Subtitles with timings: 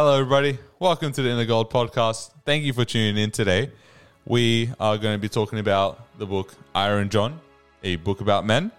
[0.00, 0.56] Hello, everybody.
[0.78, 2.30] Welcome to the Inner Gold podcast.
[2.44, 3.72] Thank you for tuning in today.
[4.26, 7.40] We are going to be talking about the book Iron John,
[7.82, 8.70] a book about men.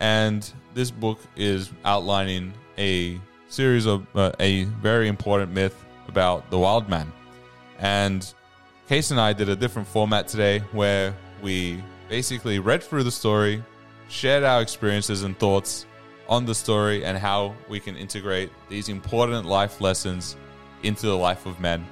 [0.00, 6.58] And this book is outlining a series of uh, a very important myth about the
[6.58, 7.12] wild man.
[7.78, 8.26] And
[8.88, 13.62] Case and I did a different format today where we basically read through the story,
[14.08, 15.86] shared our experiences and thoughts
[16.28, 20.34] on the story, and how we can integrate these important life lessons
[20.82, 21.86] into the life of men.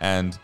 [0.00, 0.38] And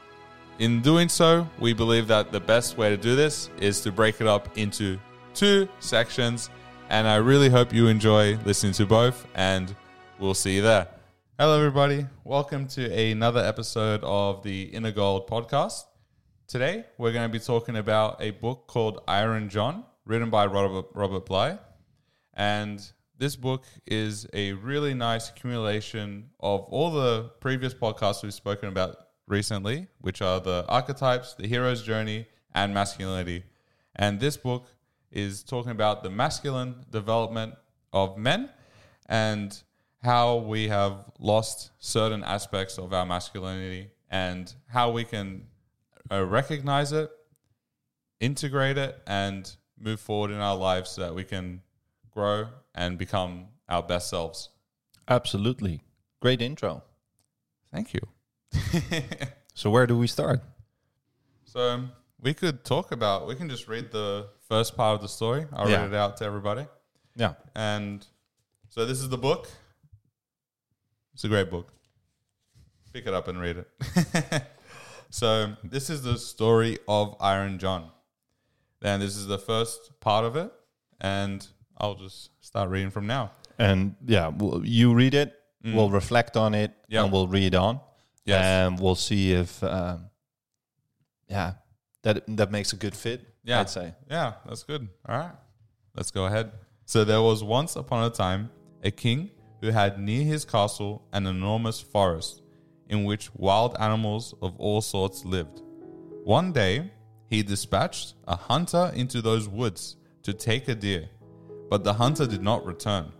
[0.59, 4.21] in doing so, we believe that the best way to do this is to break
[4.21, 4.99] it up into
[5.35, 6.51] two sections.
[6.91, 9.75] And I really hope you enjoy listening to both, and
[10.19, 10.89] we'll see you there.
[11.39, 12.07] Hello, everybody.
[12.25, 15.85] Welcome to another episode of the Inner Gold podcast.
[16.47, 20.87] Today, we're going to be talking about a book called Iron John, written by Robert,
[20.95, 21.59] Robert Bly.
[22.35, 22.81] And
[23.23, 28.97] this book is a really nice accumulation of all the previous podcasts we've spoken about
[29.29, 33.45] recently, which are the archetypes, the hero's journey, and masculinity.
[33.95, 34.67] And this book
[35.13, 37.55] is talking about the masculine development
[37.93, 38.51] of men
[39.07, 39.57] and
[40.03, 45.47] how we have lost certain aspects of our masculinity and how we can
[46.11, 47.09] uh, recognize it,
[48.19, 51.63] integrate it, and move forward in our lives so that we can
[52.11, 54.49] grow and become our best selves.
[55.09, 55.83] Absolutely.
[56.21, 56.83] Great intro.
[57.73, 58.01] Thank you.
[59.55, 60.41] So where do we start?
[61.45, 65.09] So um, we could talk about, we can just read the first part of the
[65.09, 65.45] story.
[65.53, 65.83] I'll Yeah.
[65.83, 66.67] read it out to everybody.
[67.17, 67.35] Yeah.
[67.55, 68.07] And
[68.71, 69.49] so this is the book.
[71.13, 71.71] It's a great book.
[72.95, 74.43] Pick it up and read it.
[75.11, 77.91] so this is the story of Iron John.
[78.81, 80.51] And this is the first part of it,
[81.01, 81.47] and
[81.79, 83.33] I'll just start reading from now.
[83.59, 85.35] And yeah, we'll, you read it,
[85.65, 87.05] we'll reflect on it, Yeah.
[87.05, 87.81] and we'll read on.
[88.25, 88.45] Yes.
[88.45, 90.07] And we'll see if, um,
[91.29, 91.55] yeah,
[92.03, 93.27] that that makes a good fit.
[93.45, 93.61] Yeah.
[93.61, 93.95] I'd say.
[94.11, 94.89] Yeah, that's good.
[95.09, 95.33] All right.
[95.97, 96.53] Let's go ahead.
[96.85, 98.51] So there was once upon a time
[98.83, 102.43] a king who had near his castle an enormous forest
[102.89, 105.63] in which wild animals of all sorts lived.
[106.25, 106.93] One day,
[107.29, 111.09] he dispatched a hunter into those woods to take a deer,
[111.73, 113.11] but the hunter did not return.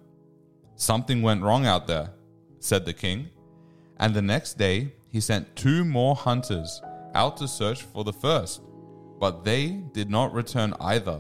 [0.77, 2.11] Something went wrong out there,
[2.61, 3.31] said the king,
[3.97, 6.83] and the next day he sent two more hunters
[7.15, 8.61] out to search for the first,
[9.19, 11.19] but they did not return either.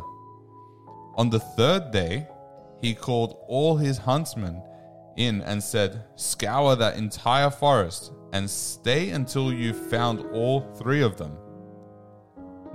[1.14, 2.28] On the third day,
[2.82, 4.62] he called all his huntsmen
[5.16, 11.16] in and said, Scour that entire forest and stay until you've found all three of
[11.16, 11.38] them.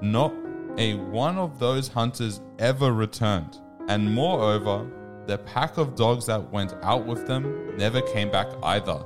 [0.01, 0.33] Not
[0.79, 4.85] a one of those hunters ever returned, and moreover,
[5.27, 9.03] the pack of dogs that went out with them never came back either.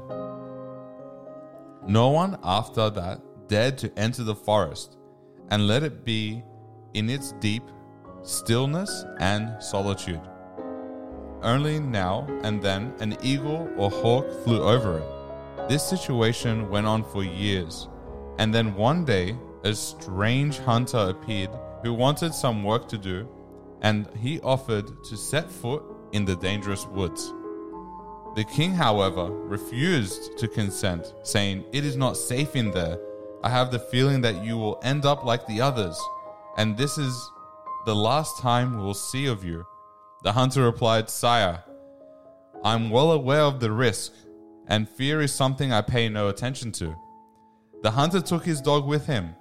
[1.88, 4.98] No one after that dared to enter the forest
[5.50, 6.44] and let it be
[6.94, 7.64] in its deep
[8.24, 10.22] stillness and solitude.
[11.42, 15.70] Only now and then an eagle or hawk flew over it.
[15.70, 17.88] This situation went on for years,
[18.38, 21.50] and then one day a strange hunter appeared
[21.84, 23.28] who wanted some work to do,
[23.82, 27.34] and he offered to set foot in the dangerous woods.
[28.36, 32.98] The king, however, refused to consent, saying, It is not safe in there.
[33.44, 36.00] I have the feeling that you will end up like the others,
[36.58, 37.32] and this is
[37.86, 39.66] the last time we'll see of you.
[40.24, 41.64] The hunter replied, Sire,
[42.64, 44.14] I'm well aware of the risk,
[44.68, 46.96] and fear is something I pay no attention to.
[47.82, 49.36] The hunter took his dog with him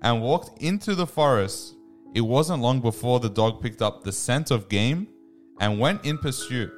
[0.00, 1.74] and walked into the forest.
[2.14, 5.08] It wasn't long before the dog picked up the scent of game
[5.60, 6.72] and went in pursuit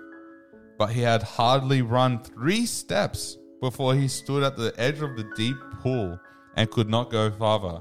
[0.78, 5.30] but he had hardly run three steps before he stood at the edge of the
[5.36, 6.18] deep pool
[6.56, 7.80] and could not go farther.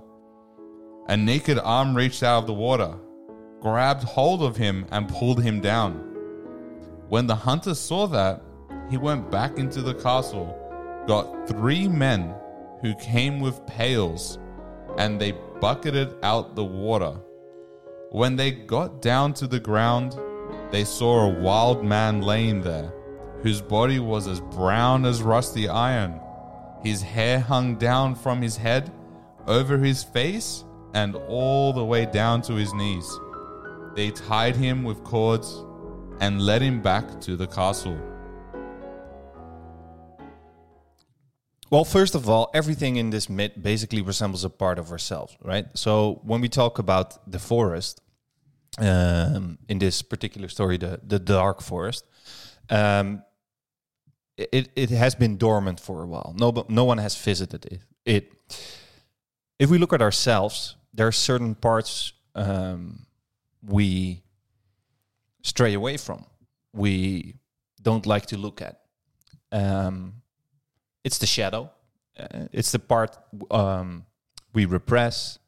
[1.07, 2.95] A naked arm reached out of the water,
[3.59, 5.93] grabbed hold of him, and pulled him down.
[7.09, 8.41] When the hunter saw that,
[8.89, 10.57] he went back into the castle,
[11.07, 12.33] got three men
[12.81, 14.39] who came with pails,
[14.97, 17.15] and they bucketed out the water.
[18.13, 20.19] When they got down to the ground,
[20.69, 22.93] they saw a wild man laying there,
[23.41, 26.21] whose body was as brown as rusty iron.
[26.83, 28.91] His hair hung down from his head,
[29.47, 30.63] over his face,
[30.93, 33.11] and all the way down to his knees.
[33.95, 35.65] They tied him with cords
[36.19, 37.97] and led him back to the castle.
[41.71, 45.65] Well, first of all, everything in this myth basically resembles a part of ourselves, right?
[45.73, 48.01] So when we talk about the forest,
[48.79, 52.05] um, in this particular story, the the dark forest,
[52.69, 53.23] um,
[54.37, 56.33] it it has been dormant for a while.
[56.37, 57.81] No, but no one has visited it.
[58.05, 58.31] It.
[59.59, 63.05] If we look at ourselves, there are certain parts um,
[63.61, 64.23] we
[65.43, 66.25] stray away from.
[66.73, 67.35] We
[67.81, 68.79] don't like to look at.
[69.51, 70.21] Um,
[71.03, 71.69] it's the shadow.
[72.17, 73.17] Uh, it's the part
[73.51, 74.05] um,
[74.53, 75.39] we repress,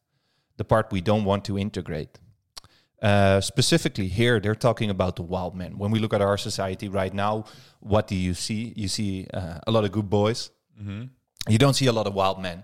[0.57, 2.19] the part we don't want to integrate.
[3.01, 5.77] Uh, specifically here, they're talking about the wild men.
[5.77, 7.45] When we look at our society right now,
[7.79, 8.73] what do you see?
[8.75, 10.49] You see uh, a lot of good boys.
[11.47, 12.63] You don't see a lot of wild men.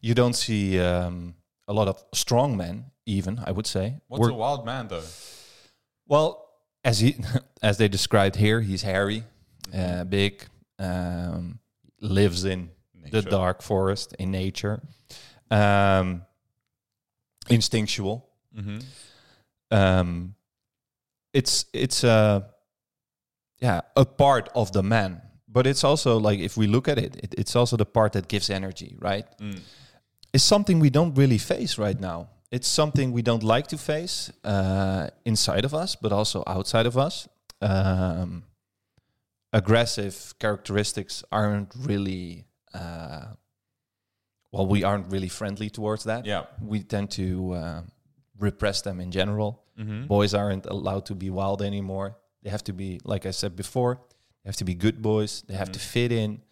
[0.00, 1.34] You don't see um,
[1.68, 4.00] a lot of strong men, even I would say.
[4.08, 5.04] What's We're- a wild man though?
[6.06, 6.48] well,
[6.84, 7.16] as he
[7.62, 9.24] as they described here, he's hairy,
[9.76, 10.44] uh, big,
[10.78, 11.58] um,
[12.00, 12.70] lives in
[13.10, 14.80] the dark forest in nature,
[15.50, 16.22] um,
[17.48, 18.28] instinctual.
[18.56, 18.78] Mm-hmm.
[19.72, 20.34] Um,
[21.32, 22.46] it's it's a
[23.60, 27.16] yeah a part of the man, but it's also like if we look at it,
[27.16, 29.26] it it's also the part that gives energy, right?
[29.38, 29.60] Mm.
[30.32, 32.28] It's something we don't really face right now.
[32.50, 36.96] It's something we don't like to face uh, inside of us, but also outside of
[36.98, 37.28] us.
[37.62, 38.44] Um,
[39.52, 42.44] aggressive characteristics aren't really
[42.74, 43.26] uh,
[44.50, 44.66] well.
[44.66, 46.26] We aren't really friendly towards that.
[46.26, 46.44] Yeah.
[46.60, 47.82] We tend to uh,
[48.38, 49.62] repress them in general.
[49.78, 50.06] Mm-hmm.
[50.06, 52.16] Boys aren't allowed to be wild anymore.
[52.42, 54.00] They have to be, like I said before,
[54.42, 55.42] they have to be good boys.
[55.46, 56.42] They have to fit in,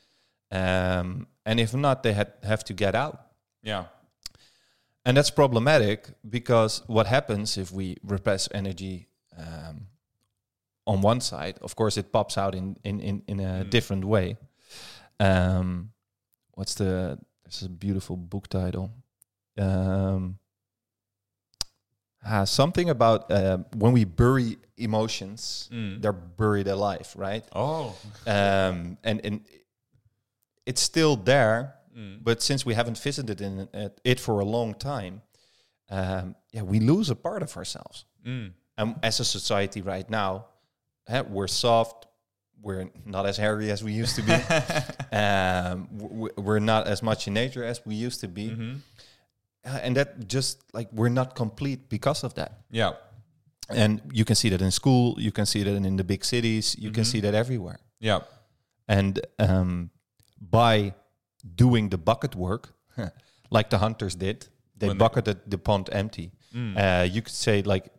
[0.52, 3.26] um, and if not, they had, have to get out.
[3.62, 3.84] Yeah.
[5.04, 9.86] And that's problematic because what happens if we repress energy um,
[10.86, 11.58] on one side?
[11.62, 13.70] Of course, it pops out in in in, in a Mm.
[13.70, 14.36] different way.
[15.18, 15.92] Um,
[16.52, 17.18] what's the?
[17.44, 18.90] There's a beautiful book title.
[19.58, 20.38] Um,
[22.25, 26.00] ah, something about uh, when we bury emotions, Mm.
[26.02, 27.44] they're buried alive, right?
[27.55, 27.96] Oh.
[28.26, 29.40] Um, and and
[30.67, 32.22] it's still there, Mm.
[32.22, 35.22] but since we haven't visited in it, it for a long time,
[35.90, 38.05] um, yeah, we lose a part of ourselves.
[38.25, 38.52] Mm.
[38.78, 40.46] And as a society right now,
[41.08, 42.06] eh, we're soft.
[42.62, 44.32] We're not as hairy as we used to be.
[45.16, 45.88] um,
[46.37, 48.75] we're not as much in nature as we used to be, Mm-hmm.
[49.64, 52.60] Uh, and that just like we're not complete because of that.
[52.70, 52.92] Yeah.
[53.68, 55.14] And you can see that in school.
[55.18, 56.74] You can see that in the big cities.
[56.78, 57.10] You can Mhm.
[57.12, 57.78] see that everywhere.
[58.00, 58.20] Yeah.
[58.88, 59.90] And um,
[60.40, 60.94] by
[61.54, 62.74] doing the bucket work,
[63.50, 66.30] like the hunters did, they When they- bucketed the pond empty.
[66.54, 66.76] Mm.
[66.76, 67.90] Uh, you could say like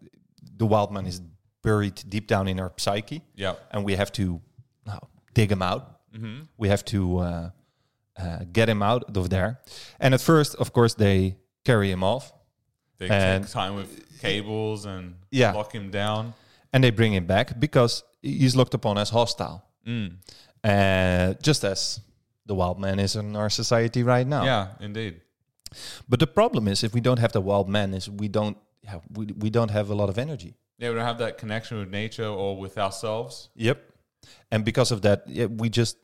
[0.58, 1.22] the wild man is
[1.64, 3.54] buried deep down in our psyche, yeah.
[3.72, 4.42] and we have to
[4.86, 5.00] now
[5.34, 6.00] dig him out.
[6.14, 6.42] Mm-hmm.
[6.58, 7.50] We have to uh,
[8.18, 9.62] uh, get him out of there.
[10.00, 12.34] And at first, of course, they carry him off
[12.98, 15.54] They And- take time with cables and Yeah.
[15.54, 16.34] lock him down.
[16.74, 20.18] and they bring him back because he's looked upon as hostile, Mm.
[20.64, 22.00] uh, just as
[22.46, 24.44] the wild man is in our society right now.
[24.46, 25.20] Yeah, indeed.
[26.08, 29.02] But the problem is, if we don't have the wild man, is we don't have,
[29.12, 30.56] we, we don't have a lot of energy.
[30.78, 33.50] Yeah, we don't have that connection with nature or with ourselves.
[33.56, 33.78] Yep.
[34.52, 35.98] And because of that, yeah, we just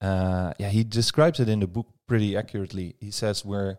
[0.00, 2.94] uh, yeah, he describes it in the book pretty accurately.
[3.00, 3.76] He says we're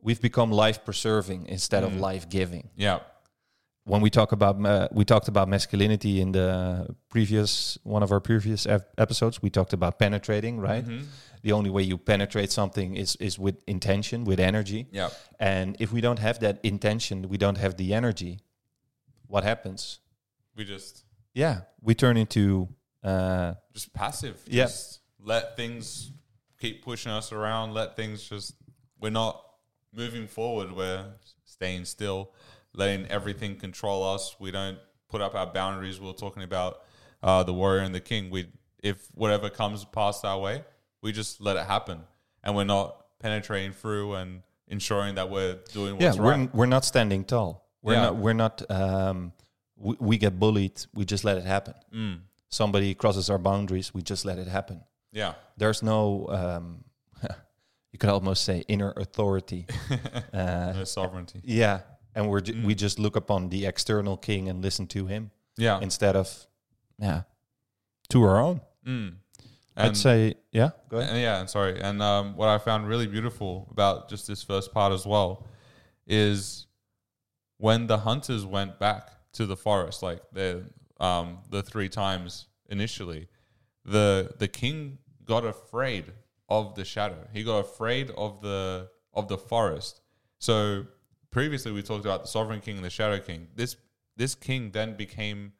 [0.00, 2.00] we've become life preserving instead of Mhm.
[2.00, 2.70] life giving.
[2.76, 3.00] Yeah.
[3.84, 8.20] When we talk about uh, we talked about masculinity in the previous one of our
[8.20, 10.84] previous ep- episodes, we talked about penetrating, right?
[10.86, 11.06] Mhm.
[11.42, 14.86] The only way you penetrate something is is with intention, with energy.
[14.92, 15.08] Yeah.
[15.38, 18.40] And if we don't have that intention, we don't have the energy.
[19.26, 20.00] What happens?
[20.54, 22.68] We just Yeah, we turn into
[23.02, 24.36] uh, just passive.
[24.46, 24.68] Yeah.
[25.20, 26.12] Let things
[26.60, 27.72] keep pushing us around.
[27.72, 28.54] Let things just
[29.00, 29.40] we're not
[29.98, 30.72] moving forward.
[30.74, 31.04] We're
[31.44, 32.30] staying still,
[32.74, 34.36] letting everything control us.
[34.38, 34.78] We don't
[35.08, 36.00] put up our boundaries.
[36.00, 36.82] We are talking about
[37.22, 38.30] uh, the warrior and the king.
[38.30, 38.46] We
[38.82, 40.64] if whatever comes past our way,
[41.02, 42.00] we just let it happen,
[42.44, 46.22] and we're not penetrating through and ensuring that we're doing what's yeah.
[46.22, 46.54] We're right.
[46.54, 47.66] we're not standing tall.
[47.82, 48.02] We're Yeah.
[48.02, 48.16] not.
[48.16, 48.70] We're not.
[48.70, 49.32] Um,
[49.76, 50.80] we, we get bullied.
[50.94, 51.74] We just let it happen.
[51.94, 52.20] Mm.
[52.50, 53.92] Somebody crosses our boundaries.
[53.92, 54.80] We just let it happen.
[55.12, 55.34] Yeah.
[55.56, 56.26] There's no.
[56.28, 56.84] Um,
[57.98, 59.66] you could almost say inner authority.
[60.32, 61.40] uh, sovereignty.
[61.42, 61.80] yeah,
[62.14, 62.64] and we're ju- Mm.
[62.64, 65.80] we just look upon the external king and listen to him Yeah.
[65.82, 66.46] instead of
[67.00, 67.22] yeah
[68.10, 68.60] to our own.
[68.86, 69.16] Mm.
[69.76, 70.70] I'd say yeah.
[70.88, 71.10] Go ahead.
[71.10, 71.80] Yeah, and yeah, sorry.
[71.80, 75.46] And um, what I found really beautiful about just this first part as well
[76.06, 76.66] is
[77.58, 80.64] when the hunters went back to the forest, like the
[81.00, 83.26] um, the three times initially,
[83.84, 86.04] the the king got afraid
[86.48, 87.26] of the shadow.
[87.32, 90.00] He got afraid of the of the forest.
[90.38, 90.86] So
[91.30, 93.48] previously we talked about the sovereign king and the shadow king.
[93.54, 93.76] This
[94.16, 95.52] this king then became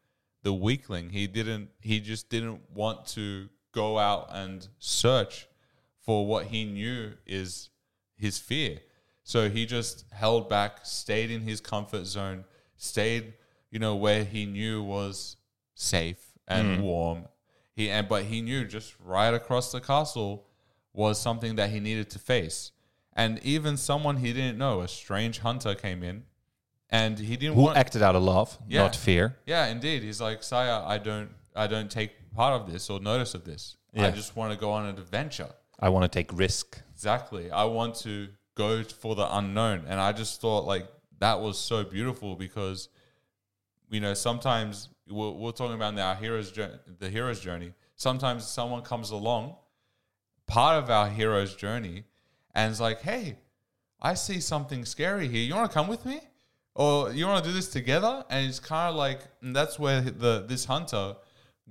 [0.42, 1.10] the weakling.
[1.10, 1.70] He didn't.
[1.80, 5.46] He just didn't want to go out and search
[6.00, 7.70] for what he knew is
[8.16, 8.78] his fear.
[9.24, 12.44] So he just held back, stayed in his comfort zone,
[12.78, 13.34] stayed,
[13.70, 15.36] you know, where he knew was
[15.74, 16.82] safe and mm.
[16.82, 17.26] warm.
[17.74, 20.47] He and but he knew just right across the castle
[20.92, 22.72] was something that he needed to face.
[23.14, 26.24] And even someone he didn't know, a strange hunter came in
[26.90, 28.82] and he didn't Who want acted out of love, Yeah.
[28.82, 29.36] not fear.
[29.46, 30.02] yeah, indeed.
[30.02, 33.76] He's like, Saya, I don't I don't take part of this or notice of this.
[33.96, 35.48] I just want to go on an adventure.
[35.80, 36.80] I want to take risk.
[36.94, 37.50] Exactly.
[37.50, 39.84] I want to go for the unknown.
[39.88, 40.86] And I just thought like
[41.18, 42.88] that was so beautiful because
[43.90, 47.72] you know, sometimes we're, we're talking about our hero's journey, the hero's journey.
[47.96, 49.56] Sometimes someone comes along,
[50.48, 52.04] part of our hero's journey,
[52.54, 53.36] and it's like, hey,
[54.00, 55.42] I see something scary here.
[55.42, 56.20] You want to come with me?
[56.74, 58.24] Or you want to do this together?
[58.30, 61.16] And it's kind of like, and that's where the this hunter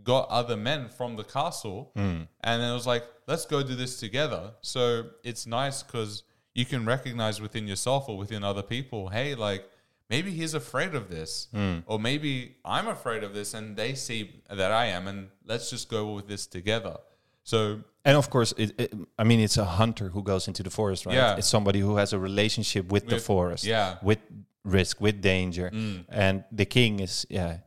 [0.03, 1.91] got other men from the castle.
[1.95, 2.23] Hmm.
[2.43, 4.51] And then it was like, let's go do this together.
[4.61, 9.69] So it's nice because you can recognize within yourself or within other people, hey, like,
[10.09, 11.47] maybe he's afraid of this.
[11.53, 11.79] Hmm.
[11.85, 15.07] Or maybe I'm afraid of this and they see that I am.
[15.07, 16.97] And let's just go with this together.
[17.47, 20.69] So And of course, it, it, I mean, it's a hunter who goes into the
[20.69, 21.15] forest, right?
[21.15, 21.37] Yeah.
[21.37, 23.91] It's somebody who has a relationship with, the forest, yeah.
[23.93, 24.03] Mm.
[24.03, 24.19] with
[24.65, 25.71] risk, with danger.
[26.09, 27.59] And the king is, yeah,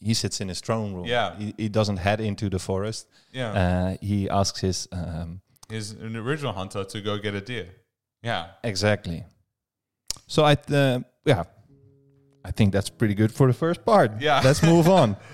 [0.00, 1.04] he sits in his throne room.
[1.04, 1.36] Yeah.
[1.36, 3.06] He, he doesn't head into the forest.
[3.32, 3.52] Yeah.
[3.52, 7.68] Uh, he asks his, um, he's an original hunter to go get a deer.
[8.22, 8.46] Yeah.
[8.64, 9.24] exactly.
[10.26, 11.44] So I, uh, yeah,
[12.42, 14.22] I think that's pretty good for the first part.
[14.22, 14.40] Yeah.
[14.42, 15.16] Let's move on.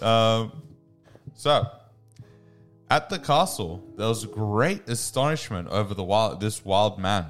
[0.00, 0.52] Um,
[1.34, 1.66] so,
[2.90, 7.26] at the castle, there was great astonishment over the wild, this wild man,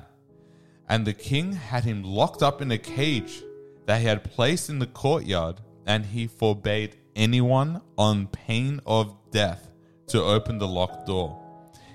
[0.88, 3.42] and the king had him locked up in a cage
[3.86, 9.70] that he had placed in the courtyard, and he forbade anyone on pain of death
[10.06, 11.38] to open the locked door.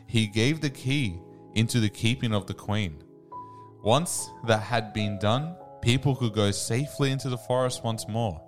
[0.07, 1.19] He gave the key
[1.55, 3.03] into the keeping of the queen.
[3.83, 8.41] Once that had been done, people could go safely into the forest once more.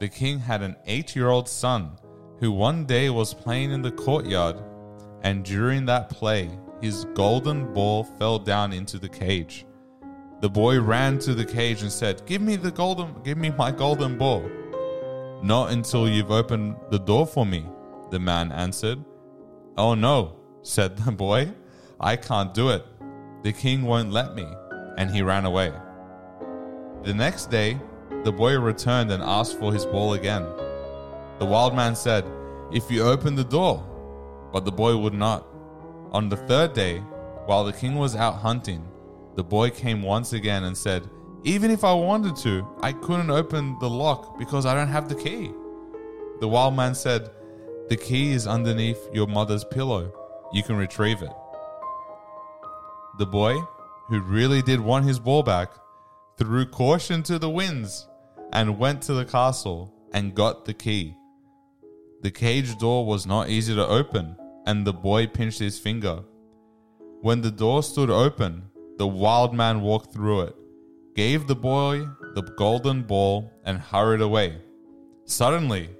[0.00, 1.98] The king had an eight year old son
[2.40, 4.56] who one day was playing in the courtyard,
[5.22, 6.50] and during that play,
[6.80, 9.66] his golden ball fell down into the cage.
[10.40, 13.70] The boy ran to the cage and said, Give me the golden, give me my
[13.70, 14.50] golden ball.
[15.42, 17.66] Not until you've opened the door for me,
[18.10, 19.02] the man answered.
[19.76, 21.52] Oh no, said the boy,
[22.00, 22.84] I can't do it.
[23.42, 24.46] The king won't let me.
[24.96, 25.72] And he ran away.
[27.02, 27.78] The next day,
[28.24, 30.46] the boy returned and asked for his ball again.
[31.38, 32.24] The wild man said,
[32.72, 33.84] If you open the door.
[34.52, 35.46] But the boy would not.
[36.12, 36.98] On the third day,
[37.46, 38.86] while the king was out hunting,
[39.34, 41.10] the boy came once again and said,
[41.42, 45.16] Even if I wanted to, I couldn't open the lock because I don't have the
[45.16, 45.50] key.
[46.40, 47.30] The wild man said,
[47.88, 50.12] The key is underneath your mother's pillow.
[50.52, 51.32] You can retrieve it.
[53.18, 53.56] The boy,
[54.08, 55.72] who really did want his ball back,
[56.38, 58.08] threw caution to the winds
[58.52, 61.16] and went to the castle and got the key.
[62.24, 66.20] The cage door was not easy to open, and the boy pinched his finger.
[67.20, 68.62] When the door stood open,
[68.96, 70.56] the wild man walked through it,
[71.14, 74.56] gave the boy the golden ball, and hurried away.
[75.26, 75.90] Suddenly,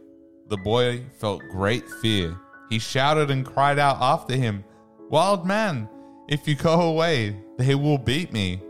[0.49, 2.35] the boy felt great fear.
[2.71, 4.65] He shouted and cried out after him,
[5.11, 5.91] Wild man,
[6.27, 8.63] if you go away, they will beat me.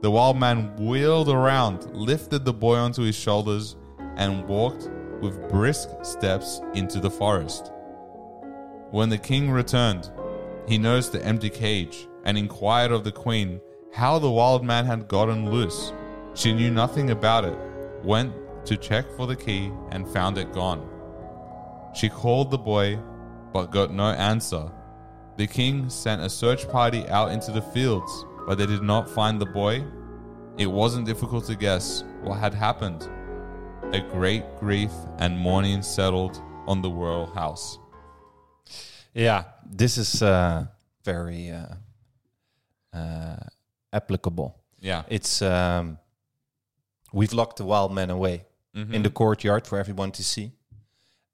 [0.00, 3.76] The wild man wheeled around, lifted the boy onto his shoulders,
[4.16, 4.88] and walked
[5.22, 7.72] with brisk steps into the forest.
[8.90, 10.10] When the king returned,
[10.68, 13.60] he noticed the empty cage and inquired of the queen
[13.92, 15.92] how the wild man had gotten loose.
[16.34, 17.56] She knew nothing about it,
[18.02, 18.34] went
[18.66, 20.88] to check for the key, and found it gone.
[21.94, 22.98] She called the boy,
[23.52, 24.70] but got no answer.
[25.36, 29.40] The king sent a search party out into the fields, but they did not find
[29.40, 29.84] the boy.
[30.58, 33.08] It wasn't difficult to guess what had happened.
[33.92, 37.78] A great grief and mourning settled on the royal house.
[39.14, 40.64] Yeah, this is uh,
[41.04, 41.74] very uh,
[42.96, 43.36] uh,
[43.92, 44.56] applicable.
[44.80, 45.02] Yeah.
[45.08, 45.98] It's um,
[47.12, 50.52] we've locked the wild man away in the courtyard for everyone to see,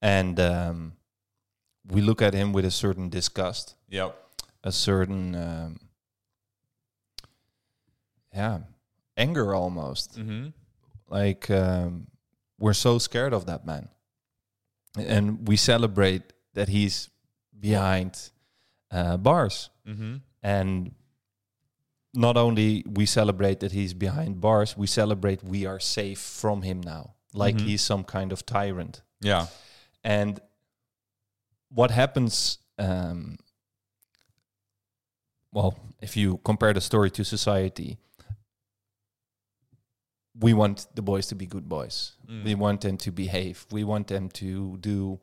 [0.02, 0.92] and um,
[1.86, 4.16] we look at him with a certain disgust, Yep.
[4.64, 5.78] a certain um,
[8.34, 8.58] yeah
[9.16, 10.18] anger almost.
[10.18, 10.48] Mm-hmm.
[11.08, 12.08] Like um,
[12.58, 13.88] we're so scared of that man,
[14.96, 16.22] and we celebrate
[16.54, 17.08] that he's
[17.58, 18.30] behind
[18.90, 19.70] uh, bars.
[19.86, 20.16] Mm-hmm.
[20.42, 20.94] And
[22.14, 26.80] not only we celebrate that he's behind bars, we celebrate we are safe from him
[26.80, 27.60] now, like Mhm.
[27.66, 29.02] he's some kind of tyrant.
[29.20, 29.46] Yeah.
[30.02, 30.40] And
[31.70, 32.58] what happens?
[32.78, 33.36] Um,
[35.52, 37.98] well, if you compare the story to society,
[40.40, 42.12] we want the boys to be good boys.
[42.30, 42.44] Mm.
[42.44, 43.66] We want them to behave.
[43.70, 45.20] We want them to do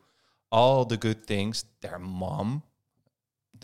[0.51, 2.63] all the good things their mom.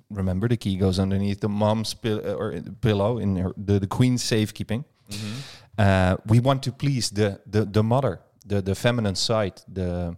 [0.10, 3.88] Remember, the key goes underneath the mom's pill- uh, or pillow in her, the, the
[3.88, 4.86] queen's safekeeping.
[5.10, 5.40] Mm-hmm.
[5.78, 10.16] Uh, we want to please the, the, the mother, the, the feminine side, the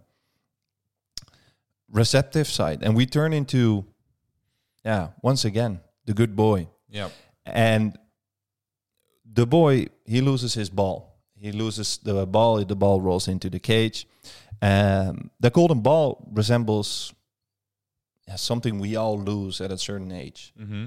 [1.90, 2.82] receptive side.
[2.82, 3.84] And we turn into,
[4.84, 6.68] yeah, once again, the good boy.
[6.88, 7.08] Yeah.
[7.46, 7.98] And
[9.32, 11.13] the boy, he loses his ball.
[11.44, 14.06] He loses the ball, the ball rolls into the cage.
[14.62, 17.12] Um, the golden ball resembles
[18.34, 20.54] something we all lose at a certain age.
[20.58, 20.86] Mm-hmm.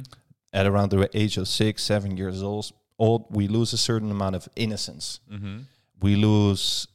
[0.52, 4.36] At around the age of six, seven years old, old we lose a certain amount
[4.36, 5.20] of innocence.
[5.32, 5.58] Mm-hmm.
[6.02, 6.88] We lose,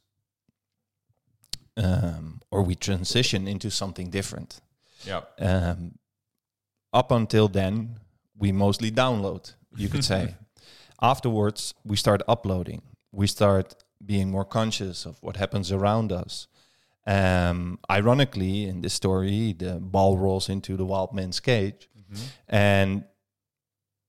[1.76, 4.61] um, or we transition into something different.
[5.04, 5.21] Yeah.
[5.38, 5.99] Um,
[6.92, 8.00] up until then,
[8.37, 10.35] we mostly download, you could say.
[11.00, 12.83] Afterwards, we start uploading.
[13.12, 16.49] We start being more conscious of what happens around us.
[17.07, 22.25] Um, ironically, in this story, the ball rolls into the wild man's cage, Mm-hmm.
[22.49, 23.04] and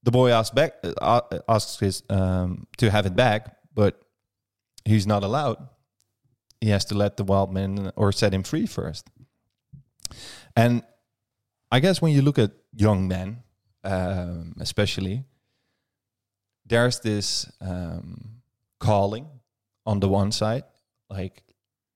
[0.03, 4.01] the boy asks back, uh, asks his um, to have it back, but
[4.83, 5.69] he's not allowed.
[6.59, 9.09] He has to let the wild man or set him free first.
[10.55, 10.83] And
[11.71, 13.43] I guess when you look at young men,
[13.85, 15.23] um, especially,
[16.65, 18.41] there's this um,
[18.87, 19.25] calling
[19.85, 20.63] on the one side,
[21.09, 21.43] like,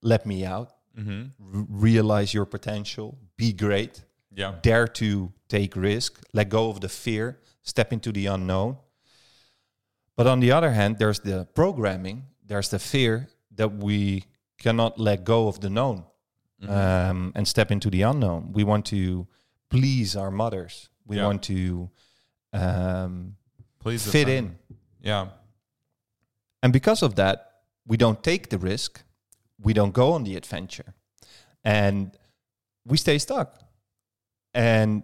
[0.02, 1.22] let me out, Mm-hmm.
[1.56, 4.04] r- realize your potential, be great,
[4.36, 4.54] Yeah.
[4.62, 8.78] dare to take risk, let go of the fear, step into the unknown.
[10.16, 14.24] But on the other hand, there's the programming, there's the fear that we
[14.58, 16.04] cannot let go of the known
[16.62, 16.70] Mhm.
[16.70, 18.52] um, and step into the unknown.
[18.54, 19.28] We want to
[19.70, 20.90] please our mothers.
[21.06, 21.26] We Yeah.
[21.28, 21.90] want to
[22.54, 23.36] um,
[23.80, 24.58] Please fit in.
[25.02, 25.28] Yeah.
[26.62, 27.52] And because of that,
[27.86, 29.04] we don't take the risk.
[29.60, 30.94] We don't go on the adventure.
[31.64, 32.12] And
[32.86, 33.60] we stay stuck.
[34.54, 35.04] And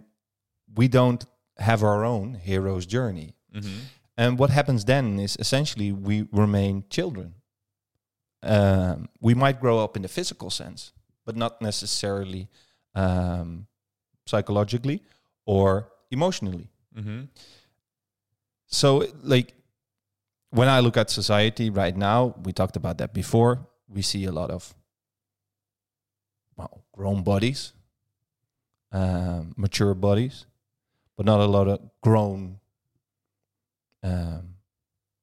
[0.75, 1.25] we don't
[1.57, 3.35] have our own hero's journey.
[3.53, 3.79] Mm-hmm.
[4.17, 7.35] And what happens then is essentially we remain children.
[8.41, 10.91] Um, we might grow up in the physical sense,
[11.25, 12.49] but not necessarily
[12.95, 13.67] um,
[14.25, 15.01] psychologically
[15.45, 16.69] or emotionally.
[16.95, 17.21] Mm-hmm.
[18.67, 19.53] So, like,
[20.53, 23.67] when I look at society right now, we talked about that before.
[23.87, 24.73] We see a lot of
[26.55, 27.73] well, grown bodies,
[28.91, 30.45] um, mature bodies,
[31.17, 32.59] but not a lot of grown
[34.03, 34.55] um,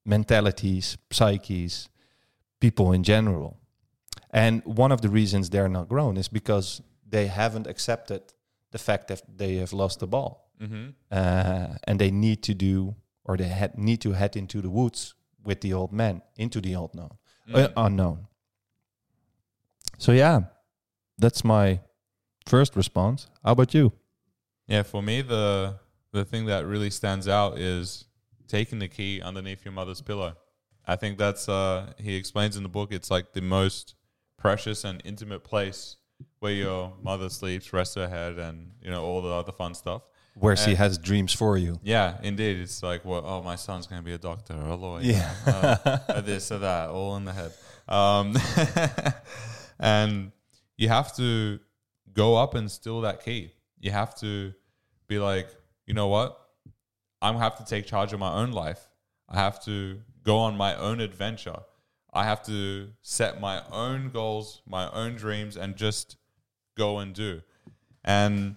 [0.04, 1.88] mentalities, psyches,
[2.60, 3.56] people in general.
[4.30, 8.22] And one of the reasons they're not grown is because they haven't accepted
[8.72, 10.88] the fact that they have lost the ball Mm-hmm.
[11.10, 15.14] uh, and they need to do or they had, need to head into the woods
[15.44, 17.10] with the old man into the old known
[17.52, 18.26] uh, unknown
[19.98, 20.40] so yeah
[21.18, 21.80] that's my
[22.46, 23.92] first response how about you
[24.66, 25.78] Yeah, for me the
[26.12, 28.06] the thing that really stands out is
[28.48, 30.34] taking the key underneath your mother's pillow.
[30.86, 33.94] I think that's uh he explains in the book it's like the most
[34.38, 35.96] precious and intimate place
[36.40, 40.02] where your mother sleeps, rests her head and you know all the other fun stuff.
[40.34, 42.58] Where she has dreams for you Yeah, indeed.
[42.58, 45.02] It's like, well, oh, my son's going to be a doctor or a lawyer.
[45.02, 45.32] Yeah.
[45.46, 47.52] uh, this or that, all in the head.
[47.88, 48.36] Um,
[49.80, 50.32] and
[50.76, 51.58] you have to
[52.12, 53.52] go up and steal that key.
[53.78, 54.52] You have to
[55.08, 55.48] be like,
[55.86, 56.38] you know what?
[57.22, 58.88] I'm have to take charge of my own life.
[59.28, 61.60] I have to go on my own adventure.
[62.12, 66.16] I have to set my own goals, my own dreams, and just
[66.76, 67.42] go and do.
[68.04, 68.56] And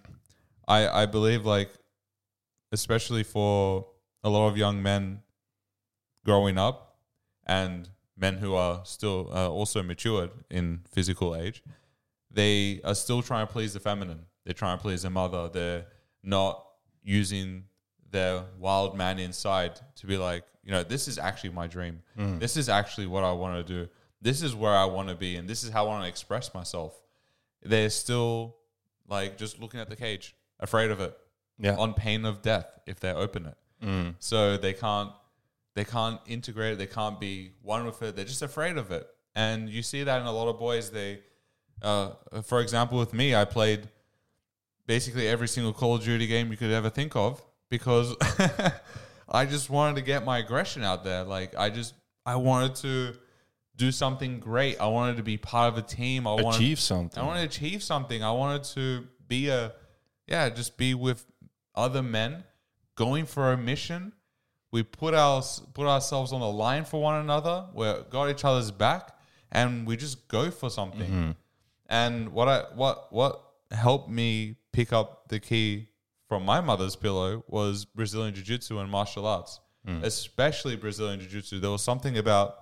[0.67, 1.69] I I believe like
[2.71, 3.87] especially for
[4.23, 5.21] a lot of young men
[6.25, 6.97] growing up
[7.45, 11.61] and men who are still uh, also matured in physical age,
[12.31, 14.21] they are still trying to please the feminine.
[14.43, 15.49] They're trying to please their mother.
[15.49, 15.85] They're
[16.23, 16.65] not
[17.03, 17.65] using
[18.09, 22.01] their wild man inside to be like, you know, this is actually my dream.
[22.39, 23.89] This is actually what I want to do.
[24.21, 26.53] This is where I want to be, and this is how I want to express
[26.53, 26.99] myself.
[27.61, 28.55] They're still
[29.09, 31.15] like just looking at the cage, afraid of it,
[31.59, 33.57] yeah on pain of death if they open it.
[33.83, 34.15] Mm.
[34.19, 35.11] So they can't
[35.75, 36.77] they can't integrate it.
[36.77, 38.15] They can't be one with it.
[38.15, 39.07] They're just afraid of it.
[39.35, 40.91] And you see that in a lot of boys.
[40.91, 41.21] They,
[41.81, 42.11] uh,
[42.43, 43.89] for example, with me, I played
[44.85, 48.15] basically every single Call of Duty game you could ever think of because
[49.29, 51.23] I just wanted to get my aggression out there.
[51.23, 51.95] Like I just
[52.25, 53.15] I wanted to
[53.75, 54.79] do something great.
[54.79, 56.27] I wanted to be part of a team.
[56.27, 57.21] I wanted Achieve something.
[57.21, 58.23] I wanted to achieve something.
[58.23, 59.73] I wanted to be a,
[60.27, 61.25] yeah, just be with
[61.75, 62.43] other men,
[62.95, 64.13] going for a mission.
[64.71, 67.67] We put our put ourselves on the line for one another.
[67.73, 69.15] We got each other's back,
[69.51, 71.09] and we just go for something.
[71.09, 71.31] Mm-hmm.
[71.87, 75.89] And what I what what helped me pick up the key
[76.27, 80.01] from my mother's pillow was Brazilian Jiu Jitsu and martial arts, mm.
[80.03, 81.59] especially Brazilian Jiu Jitsu.
[81.59, 82.55] There was something about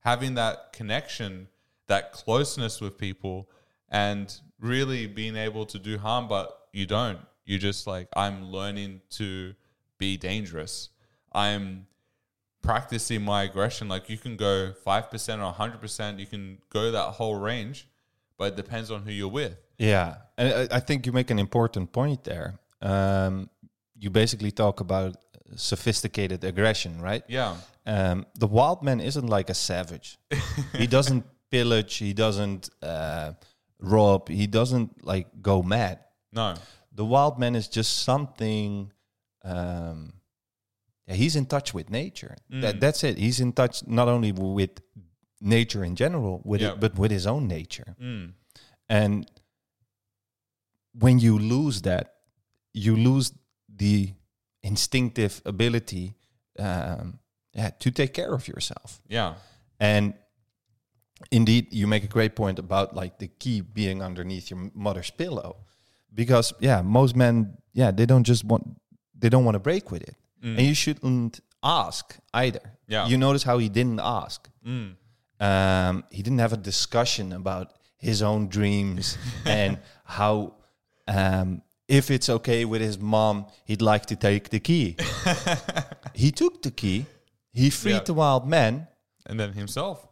[0.00, 1.48] having that connection,
[1.86, 3.48] that closeness with people,
[3.88, 7.18] and really being able to do harm, but you don't.
[7.44, 9.54] You just like, I'm learning to
[9.98, 10.90] be dangerous.
[11.32, 11.86] I'm
[12.62, 13.88] practicing my aggression.
[13.88, 17.88] Like, you can go 5% or 100%, you can go that whole range,
[18.38, 19.56] but it depends on who you're with.
[19.78, 22.58] Yeah, and I, I think you make an important point there.
[22.80, 23.50] Um,
[23.98, 25.16] you basically talk about
[25.56, 27.22] sophisticated aggression, right?
[27.28, 27.56] Yeah.
[27.86, 30.18] Um, the wild man isn't like a savage.
[30.74, 31.96] he doesn't pillage.
[31.96, 33.32] He doesn't uh,
[33.80, 34.28] rob.
[34.28, 35.98] He doesn't like go mad.
[36.34, 36.54] No.
[36.92, 38.92] The wild man is just something.
[39.44, 40.14] Um,
[41.06, 42.36] yeah, he's in touch with nature.
[42.48, 43.18] That, that's it.
[43.18, 44.80] He's in touch not only with
[45.40, 46.72] nature in general, with Yeah.
[46.72, 47.94] it, but with his own nature.
[48.00, 48.32] Mm.
[48.88, 49.30] And
[50.92, 52.14] when you lose that,
[52.72, 53.32] you lose
[53.68, 54.14] the
[54.62, 56.14] instinctive ability
[56.58, 57.18] um,
[57.52, 59.02] yeah, to take care of yourself.
[59.08, 59.34] Yeah.
[59.78, 60.14] And
[61.30, 65.56] indeed, you make a great point about like the key being underneath your mother's pillow,
[66.14, 68.64] because yeah, most men, yeah, they don't just want,
[69.18, 72.60] they don't want to break with it, and you shouldn't ask either.
[72.86, 73.06] Yeah.
[73.06, 74.46] you notice how he didn't ask.
[74.66, 74.96] Mm.
[75.40, 80.54] Um, he didn't have a discussion about his own dreams and how,
[81.08, 84.96] um, if it's okay with his mom, he'd like to take the key.
[86.14, 87.06] he took the key.
[87.52, 88.00] He freed Yeah.
[88.00, 88.86] the wild man.
[89.26, 90.06] And then himself.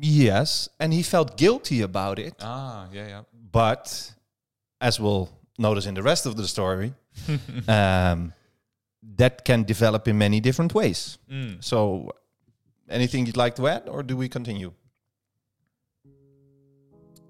[0.00, 2.34] Yes, and he felt guilty about it.
[2.40, 3.22] Ah, yeah, yeah.
[3.52, 4.12] But
[4.86, 6.94] as we'll notice in the rest of the story,
[7.68, 8.32] um,
[9.16, 11.18] that can develop in many different ways.
[11.28, 11.62] Mm.
[11.70, 12.12] So,
[12.88, 14.72] anything you'd like to add, or do we continue?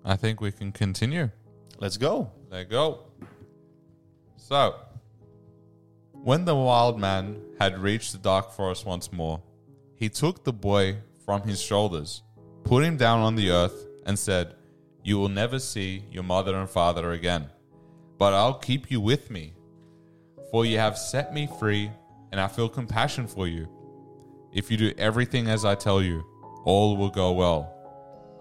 [0.05, 1.31] I think we can continue.
[1.79, 2.31] Let's go.
[2.51, 2.85] Let go.
[4.37, 4.75] So,
[6.13, 9.43] when the wild man had reached the dark forest once more,
[9.95, 12.23] he took the boy from his shoulders,
[12.65, 14.55] put him down on the earth, and said,
[15.07, 17.47] You will never see your mother and father again,
[18.19, 19.55] but I'll keep you with me.
[20.51, 21.93] For you have set me free,
[22.33, 23.69] and I feel compassion for you.
[24.53, 26.25] If you do everything as I tell you,
[26.65, 27.73] all will go well.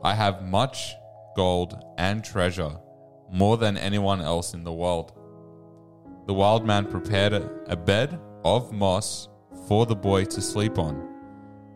[0.04, 0.96] I have much
[1.36, 2.80] gold and treasure,
[3.32, 5.14] more than anyone else in the world.
[6.26, 7.34] The wild man prepared
[7.68, 9.30] a, bed of moss
[9.68, 11.08] for the boy to sleep on,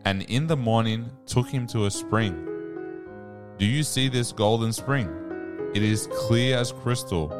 [0.04, 2.44] and in the morning took him to a spring.
[3.60, 5.06] Do you see this golden spring?
[5.74, 7.30] It is clear as crystal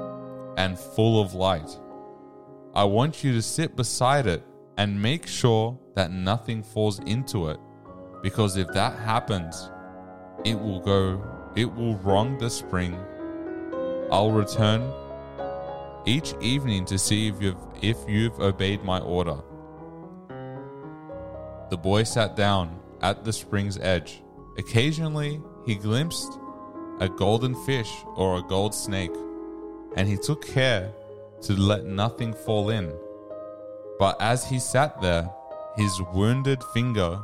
[0.59, 1.70] and full of light.
[2.74, 4.44] I want you to sit beside it
[4.76, 7.59] and make sure that nothing falls into it,
[8.22, 9.70] because if that happens,
[10.44, 11.24] it will go,
[11.56, 12.98] it will wrong the spring.
[14.12, 14.92] I'll return
[16.04, 19.38] each evening to see if you've, if you've obeyed my order.
[21.70, 24.22] The boy sat down at the spring's edge.
[24.59, 26.38] Occasionally, he glimpsed
[27.01, 29.14] a golden fish or a gold snake,
[29.96, 30.92] and he took care
[31.42, 32.92] to let nothing fall in.
[33.99, 35.31] But as he sat there,
[35.77, 37.20] his wounded finger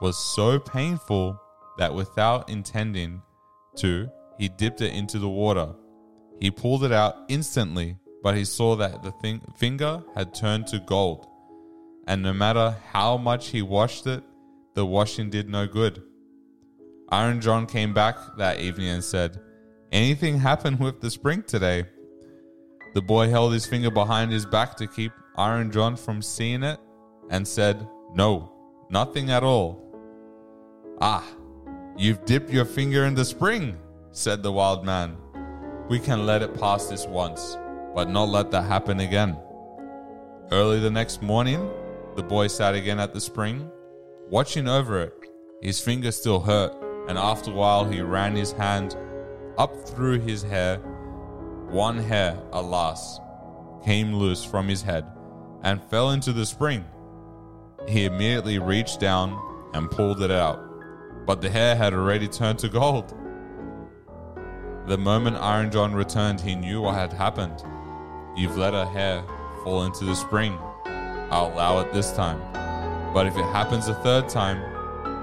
[0.00, 1.40] was so painful
[1.78, 3.22] that without intending
[3.76, 5.74] to, he dipped it into the water.
[6.40, 10.78] He pulled it out instantly, but he saw that the thing- finger had turned to
[10.78, 11.26] gold.
[12.06, 14.22] And no matter how much he washed it,
[14.74, 16.02] the washing did no good.
[17.10, 19.40] Iron John came back that evening and said,
[19.92, 21.84] Anything happened with the spring today?
[22.94, 26.80] The boy held his finger behind his back to keep Iron John from seeing it
[27.30, 28.52] and said, No,
[28.90, 29.82] nothing at all.
[31.00, 31.24] Ah,
[31.96, 33.76] you've dipped your finger in the spring,
[34.10, 35.16] said the wild man.
[35.88, 37.56] We can let it pass this once,
[37.94, 39.36] but not let that happen again.
[40.50, 41.70] Early the next morning,
[42.16, 43.70] the boy sat again at the spring,
[44.28, 45.14] watching over it.
[45.62, 46.74] His finger still hurt,
[47.08, 48.96] and after a while he ran his hand
[49.58, 50.78] up through his hair.
[51.68, 53.20] One hair, alas,
[53.84, 55.04] came loose from his head
[55.62, 56.84] and fell into the spring.
[57.88, 59.38] He immediately reached down
[59.74, 60.60] and pulled it out,
[61.26, 63.14] but the hair had already turned to gold.
[64.86, 67.64] The moment Iron John returned, he knew what had happened.
[68.36, 69.24] You've let a hair
[69.64, 70.56] fall into the spring.
[71.30, 72.40] I'll allow it this time.
[73.12, 74.62] But if it happens a third time,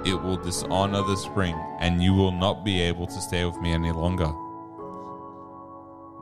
[0.05, 3.71] it will dishonor the spring, and you will not be able to stay with me
[3.71, 4.31] any longer.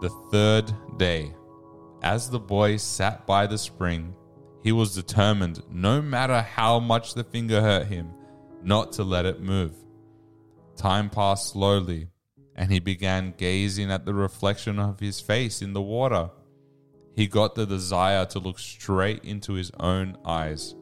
[0.01, 1.33] The third day,
[2.01, 4.15] as the boy sat by the spring,
[4.63, 8.11] he was determined, no matter how much the finger hurt him,
[8.63, 9.73] not to let it move.
[10.75, 12.07] Time passed slowly,
[12.55, 16.29] and he began gazing at the reflection of his face in the water.
[17.15, 20.75] He got the desire to look straight into his own eyes.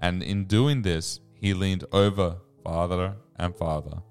[0.00, 4.02] And in doing this, he leaned over farther and farther.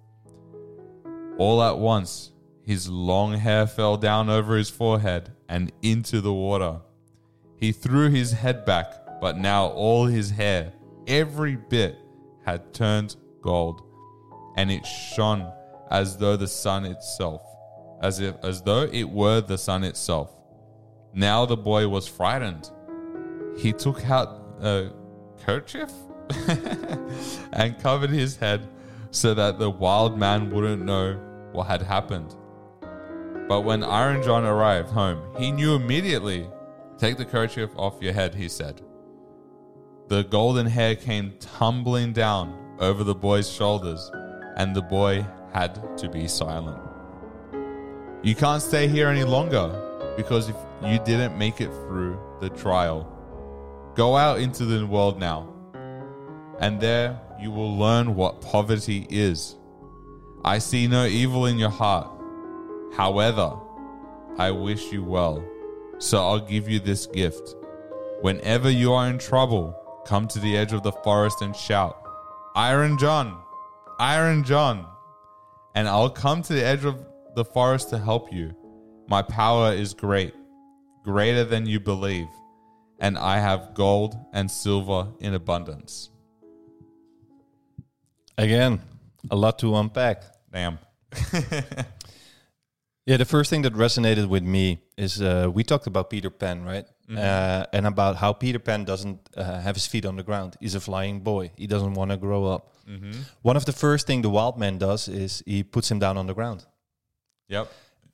[1.37, 2.31] All at once,
[2.65, 6.79] his long hair fell down over his forehead and into the water.
[7.57, 10.73] He threw his head back, but now all his hair,
[11.07, 11.97] every bit,
[12.45, 13.83] had turned gold,
[14.55, 15.51] and it shone
[15.91, 17.41] as though the sun itself,
[18.01, 20.31] as if as though it were the sun itself.
[21.13, 22.69] Now the boy was frightened.
[23.57, 24.91] He took out a
[25.45, 25.91] kerchief
[27.53, 28.67] and covered his head
[29.11, 31.13] so that the wild man wouldn't know
[31.51, 32.35] what had happened.
[33.47, 36.47] But when Iron John arrived home, he knew immediately.
[36.97, 38.81] Take the kerchief off your head, he said.
[40.07, 44.11] The golden hair came tumbling down over the boy's shoulders,
[44.55, 46.81] and the boy had to be silent.
[48.23, 53.07] You can't stay here any longer because if you didn't make it through the trial,
[53.95, 55.53] go out into the world now,
[56.59, 59.55] and there you will learn what poverty is.
[60.43, 62.09] I see no evil in your heart.
[62.95, 63.57] However,
[64.37, 65.43] I wish you well,
[65.99, 67.55] so I'll give you this gift.
[68.21, 72.01] Whenever you are in trouble, come to the edge of the forest and shout,
[72.55, 73.37] Iron John,
[73.99, 74.85] Iron John,
[75.75, 78.55] and I'll come to the edge of the forest to help you.
[79.07, 80.33] My power is great,
[81.03, 82.27] greater than you believe,
[82.99, 86.09] and I have gold and silver in abundance.
[88.37, 88.79] Again,
[89.31, 90.23] a lot to unpack.
[90.51, 90.79] Damn.
[93.07, 96.65] Yeah, the first thing that resonated with me is uh, we talked about Peter Pan,
[96.65, 96.85] right?
[97.09, 100.57] Uh, and about how Peter Pan doesn't uh, have his feet on the ground.
[100.59, 101.51] He's a flying boy.
[101.55, 102.75] He doesn't want to grow up.
[103.43, 106.27] One of the first thing the wild man does is he puts him down on
[106.27, 106.65] the ground.
[107.47, 107.71] Yep.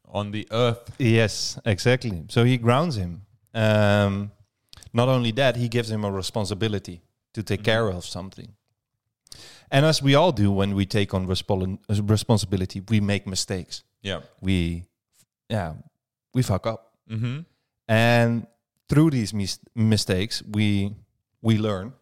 [0.10, 0.92] On the earth.
[1.00, 2.26] Yes, exactly.
[2.30, 3.24] So he grounds him.
[3.56, 4.32] Um,
[4.94, 7.02] not only that, he gives him a responsibility
[7.34, 8.54] to take care of something.
[9.74, 13.84] And as we all do when we take on respon- responsibility, we make mistakes.
[14.04, 14.22] Yeah.
[14.40, 14.86] We,
[15.50, 15.74] yeah,
[16.34, 16.94] we fuck up.
[17.10, 17.40] Mm-hmm.
[17.88, 18.48] And
[18.88, 20.94] through these mis- mistakes, we
[21.42, 21.94] we learn.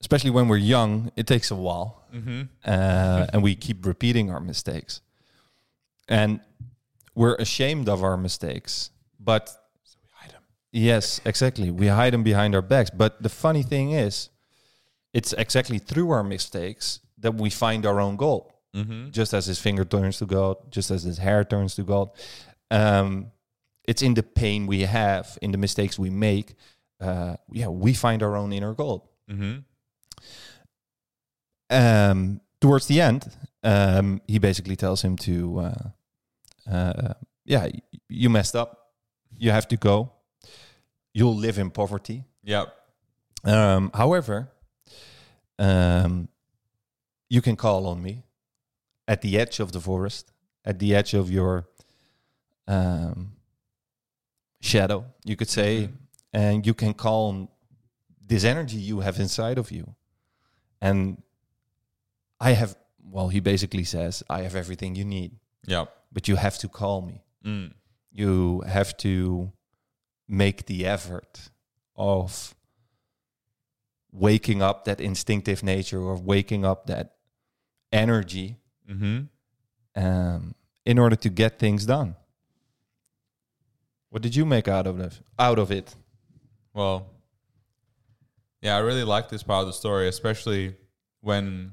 [0.00, 2.42] Especially when we're young, it takes a while, Mm-hmm.
[2.64, 5.00] uh, and we keep repeating our mistakes,
[6.08, 6.40] and
[7.14, 8.90] we're ashamed of our mistakes.
[9.18, 9.48] But
[9.84, 10.42] So we hide them.
[10.70, 12.90] yes, exactly, we hide them behind our backs.
[12.90, 14.30] But the funny thing is,
[15.16, 19.10] it's exactly through our mistakes that we find our own gold Mm-hmm.
[19.10, 22.10] just as his finger turns to gold, just as his hair turns to gold.
[22.70, 23.32] Um,
[23.88, 26.48] it's in the pain we have, in the mistakes we make.
[27.00, 29.08] Uh, yeah, we find our own inner gold.
[29.30, 29.60] Mm-hmm.
[31.70, 33.24] Um, towards the end,
[33.62, 37.14] um, he basically tells him to, uh, uh,
[37.46, 37.68] yeah,
[38.10, 38.92] you messed up.
[39.38, 40.12] You have to go.
[41.14, 42.24] You'll live in poverty.
[42.42, 42.66] Yeah.
[43.44, 44.50] Um, however,
[45.58, 46.28] um,
[47.28, 48.24] you can call on me
[49.08, 50.32] at the edge of the forest,
[50.64, 51.66] at the edge of your
[52.68, 53.32] um,
[54.60, 55.90] shadow, you could say,
[56.32, 57.48] and you can call on
[58.26, 59.94] this energy you have inside of you.
[60.80, 61.22] And
[62.40, 65.32] I have, well, he basically says, I have everything you need,
[65.66, 65.86] Yeah.
[66.12, 67.74] but you have to call me Mm.
[68.10, 69.52] you have to
[70.26, 71.50] make the effort
[71.94, 72.55] of
[74.12, 77.14] waking up that instinctive nature or waking up that
[77.92, 78.56] energy
[78.88, 79.24] Mm-hmm.
[80.00, 82.14] um, in order to get things done.
[84.10, 85.20] What did you make out of it?
[85.38, 85.92] Out of it?
[86.72, 87.10] Well,
[88.62, 90.76] yeah, I really like this part of the story, especially
[91.20, 91.72] when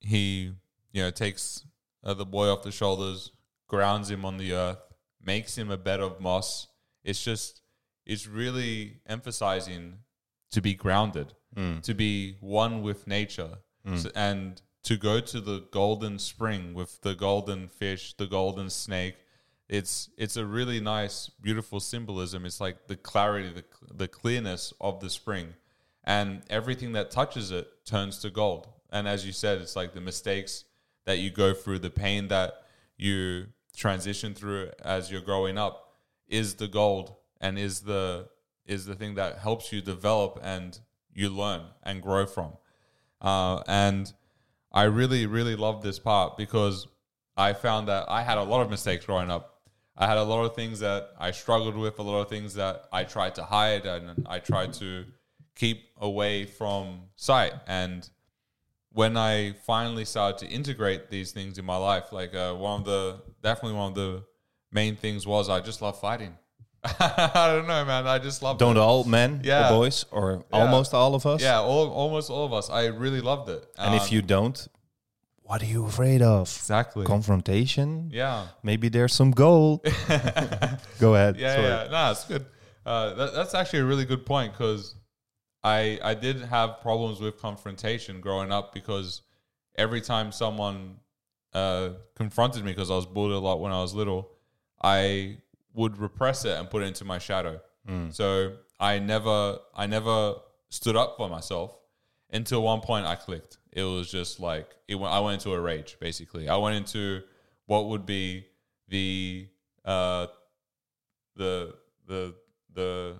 [0.00, 0.54] he,
[0.92, 1.64] you know, takes
[2.02, 3.30] uh, the boy off the shoulders,
[3.66, 4.78] grounds him on the earth,
[5.22, 6.68] makes him a bed of moss.
[7.04, 7.60] It's just,
[8.06, 9.98] it's really emphasizing
[10.50, 11.82] to be grounded, mm.
[11.82, 13.98] to be one with nature, mm.
[13.98, 19.16] So- and to go to the golden spring with the golden fish, the golden snake.
[19.68, 22.46] It's it's a really nice, beautiful symbolism.
[22.46, 25.54] It's like the clarity, the the clearness of the spring,
[26.04, 28.68] and everything that touches it turns to gold.
[28.90, 30.64] And as you said, it's like the mistakes
[31.04, 32.62] that you go through, the pain that
[32.96, 35.92] you transition through as you're growing up,
[36.28, 38.28] is the gold and is the
[38.68, 40.78] is the thing that helps you develop and
[41.12, 42.52] you learn and grow from.
[43.20, 44.12] Uh, and
[44.72, 46.86] I really, really love this part because
[47.36, 49.62] I found that I had a lot of mistakes growing up.
[49.96, 52.84] I had a lot of things that I struggled with, a lot of things that
[52.92, 55.04] I tried to hide and I tried to
[55.56, 57.52] keep away from sight.
[57.66, 58.08] And
[58.92, 62.86] when I finally started to integrate these things in my life, like uh, one of
[62.86, 64.24] the definitely one of the
[64.70, 66.36] main things was I just love fighting.
[66.84, 68.06] I don't know, man.
[68.06, 68.80] I just love Don't it.
[68.80, 69.66] all men Yeah.
[69.66, 71.42] or boys or almost all of us?
[71.42, 72.70] Yeah, all, almost all of us.
[72.70, 73.66] I really loved it.
[73.76, 74.68] And if Um, you don't,
[75.42, 76.42] what are you afraid of?
[76.42, 78.10] exactly, Confrontation?
[78.12, 79.82] yeah, Maybe there's some gold.
[81.00, 81.36] Go ahead.
[81.36, 81.66] yeah, Sorry.
[81.66, 81.88] yeah.
[81.90, 82.46] No, it's good.
[82.86, 84.94] Uh, that, that's actually a really good point because
[85.64, 89.22] I I did have problems with confrontation growing up because
[89.76, 90.96] every time someone
[91.54, 94.30] uh, confronted me because I was bullied a lot when I was little,
[94.82, 95.38] I
[95.78, 97.60] would repress it and put it into my shadow.
[98.10, 100.34] So I never I never
[100.68, 101.70] stood up for myself
[102.30, 103.56] until one point I clicked.
[103.72, 105.96] It was just like it went, I went into a rage.
[105.98, 107.22] Basically, I went into
[107.64, 108.44] what would be
[108.88, 109.48] the
[109.84, 110.26] uh,
[111.36, 111.74] the
[112.06, 112.34] the
[112.74, 113.16] the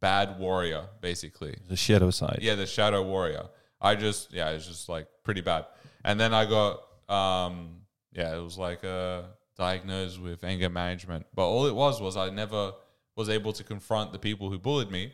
[0.00, 1.56] bad warrior, basically.
[1.68, 2.40] The shadow side.
[2.42, 3.44] Yeah, the shadow warrior.
[3.80, 5.64] I just yeah, it's just like pretty bad.
[6.04, 6.72] And then I got
[7.08, 9.22] um yeah, it was like uh
[9.58, 11.26] diagnosed with anger management.
[11.34, 12.72] But all it was was I never
[13.16, 15.12] was able to confront the people who bullied me.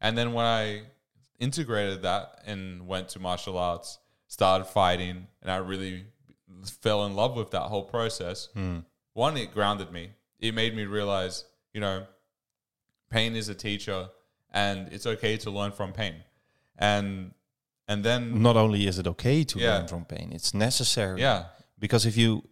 [0.00, 0.82] And then when I
[1.38, 6.06] integrated that and went to martial arts, started fighting, and I really
[6.80, 8.48] fell in love with that whole process.
[8.54, 8.78] Hmm.
[9.12, 10.10] One, it grounded me.
[10.40, 12.06] It made me realize, you know,
[13.10, 14.08] pain is a teacher
[14.50, 16.14] and it's okay to learn from pain.
[16.78, 17.32] And
[17.86, 19.76] and then Not only is it okay to Yeah.
[19.76, 21.20] learn from pain, it's necessary.
[21.20, 21.44] yeah,
[21.78, 22.42] Because if you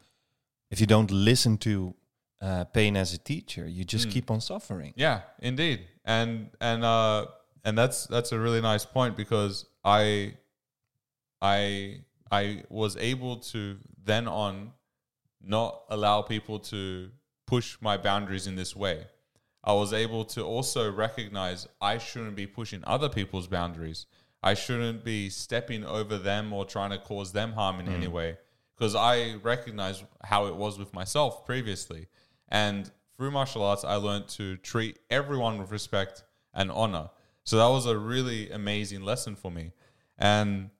[0.73, 1.95] if you don't listen to
[2.41, 4.11] uh, pain as a teacher, you just Hmm.
[4.15, 4.93] keep on suffering.
[4.97, 5.79] Yeah, indeed.
[6.05, 7.27] And and uh
[7.65, 10.35] and that's that's a really nice point because I
[11.41, 14.73] I I was able to then on
[15.41, 17.11] not allow people to
[17.47, 19.07] push my boundaries in this way.
[19.65, 24.07] I was able to also recognize I shouldn't be pushing other people's boundaries.
[24.43, 28.39] I shouldn't be stepping over them or trying to cause them harm in any way
[28.77, 32.09] because I recognize how it was with myself previously.
[32.49, 37.11] And through martial arts, I learned to treat everyone with respect and honor.
[37.45, 39.73] So that was a really amazing lesson for me.
[40.19, 40.71] And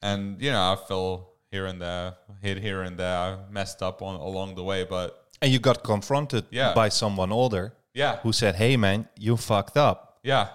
[0.00, 3.16] and you know, I fell here and there, hit here and there.
[3.16, 6.72] I messed up on along the way, but And you got confronted Yeah.
[6.74, 10.48] by someone older yeah, who said, "Hey, man, you fucked up." yeah,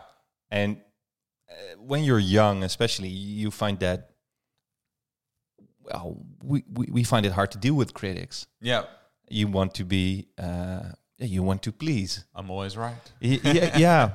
[0.49, 0.77] And
[1.49, 4.11] uh, when you're young, especially, you find that
[5.91, 8.47] well, we, we, we find it hard to deal with critics.
[8.61, 8.83] yeah.
[9.29, 10.83] You want to be, uh,
[11.17, 12.23] you want to please.
[12.33, 13.11] I'm always right.
[13.21, 14.11] Y- yeah, yeah.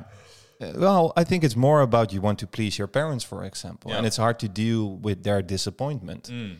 [0.74, 4.06] Well, I think it's more about you want to please your parents, for example, and
[4.06, 6.30] it's hard to deal with their disappointment.
[6.32, 6.56] Mm.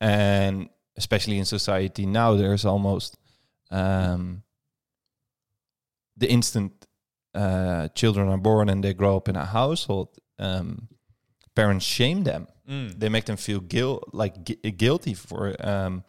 [0.00, 3.16] And especially in society now, there's almost
[3.70, 4.42] um,
[6.16, 6.86] the instant
[7.34, 10.88] uh, children are born and they grow up in a household, um,
[11.54, 12.46] parents shame them.
[12.68, 12.98] Mm.
[12.98, 16.04] They make them feel guilt, like gu- guilty for, um,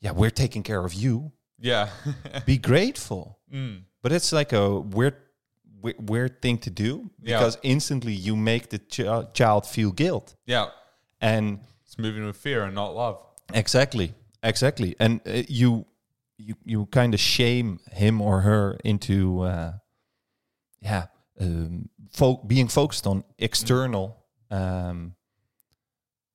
[0.00, 1.32] yeah, we're taking care of you.
[1.58, 1.90] Yeah.
[2.46, 3.38] Be grateful.
[3.52, 3.82] mm.
[4.02, 5.14] But it's like a weird,
[5.80, 7.38] weird, weird thing to do Yeah.
[7.38, 10.34] because instantly you make the ch- child feel guilt.
[10.44, 10.70] Yeah.
[11.20, 13.18] And It's moving with fear and not love.
[13.54, 14.12] exactly,
[14.42, 15.86] exactly, and uh, you,
[16.36, 19.72] you, you kind of shame him or her into, uh,
[20.80, 21.06] yeah,
[21.40, 24.16] um, fo- being focused on external,
[24.50, 25.14] um,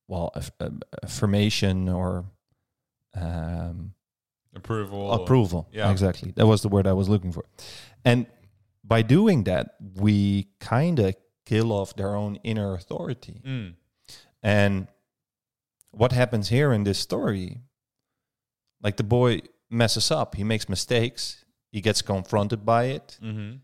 [0.07, 2.25] well, um, affirmation or
[3.15, 3.93] um,
[4.55, 5.11] Approval.
[5.13, 5.67] approval.
[5.71, 5.91] Yeah.
[5.91, 6.31] exactly.
[6.35, 7.45] That was the word I was looking for.
[8.05, 8.25] And
[8.83, 11.15] by doing that, we kind of
[11.45, 13.41] kill off their own inner authority.
[13.45, 13.73] Mm.
[14.41, 14.87] And
[15.91, 17.61] what happens here in this story?
[18.81, 23.57] Like the boy messes up, he makes mistakes, he gets confronted by it, Mm-hmm.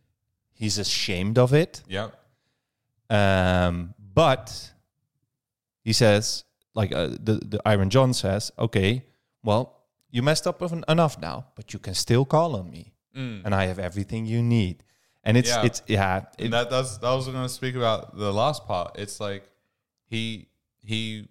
[0.53, 1.81] he's ashamed of it.
[1.87, 2.09] Yeah.
[3.09, 4.72] Um, but
[5.83, 6.43] he says,
[6.73, 9.05] like uh, the, the Iron John says, okay,
[9.43, 13.45] well, you messed up en- enough now, but you can still call on me, Mm.
[13.45, 14.83] and I have everything you need.
[15.23, 15.63] And it's Yeah.
[15.65, 18.95] it's yeah, it, And that that's that was going to speak about the last part.
[18.97, 19.43] It's like
[20.09, 20.47] he
[20.81, 21.27] he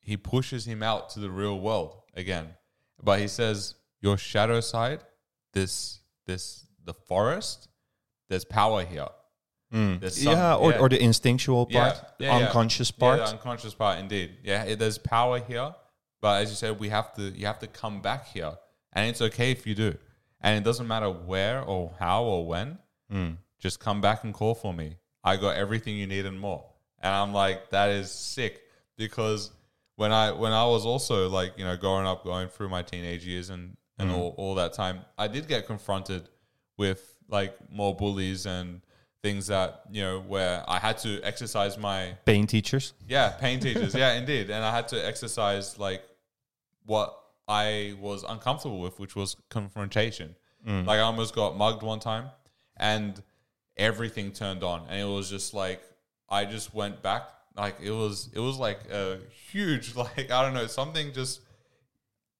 [0.00, 2.54] he pushes him out to the real world again,
[3.02, 5.00] but he says your shadow side,
[5.52, 7.68] this this the forest,
[8.28, 9.08] there's power here.
[9.72, 10.10] Mm.
[10.10, 10.78] Some- yeah, or yeah.
[10.78, 13.18] or the instinctual part, Yeah, the yeah, unconscious Yeah, part.
[13.20, 14.36] the unconscious part, indeed.
[14.42, 15.74] Yeah, it, there's power here,
[16.20, 18.52] but as you said, we have to you have to come back here,
[18.92, 19.94] and it's okay if you do,
[20.40, 22.78] and it doesn't matter where or how or when.
[23.12, 23.36] Mm.
[23.58, 24.96] Just come back and call for me.
[25.24, 26.64] I got everything you need and more.
[27.00, 28.62] And I'm like, that is sick
[28.96, 29.50] because
[29.96, 33.26] when I when I was also like you know growing up, going through my teenage
[33.26, 36.28] years and and all, all that time, I did get confronted
[36.76, 38.80] with like more bullies and
[39.22, 42.94] things that you know where I had to exercise my Pain teachers.
[43.08, 46.02] yeah pain teachers yeah indeed and I had to exercise like
[46.86, 50.36] what I was uncomfortable with, which was confrontation.
[50.66, 50.86] Mm.
[50.86, 52.26] Like I almost got mugged one time,
[52.76, 53.20] and
[53.76, 55.82] everything turned on, and it was just like
[56.28, 57.22] I just went back.
[57.56, 59.18] Like it was, it was like a
[59.50, 61.40] huge, like I don't know, something just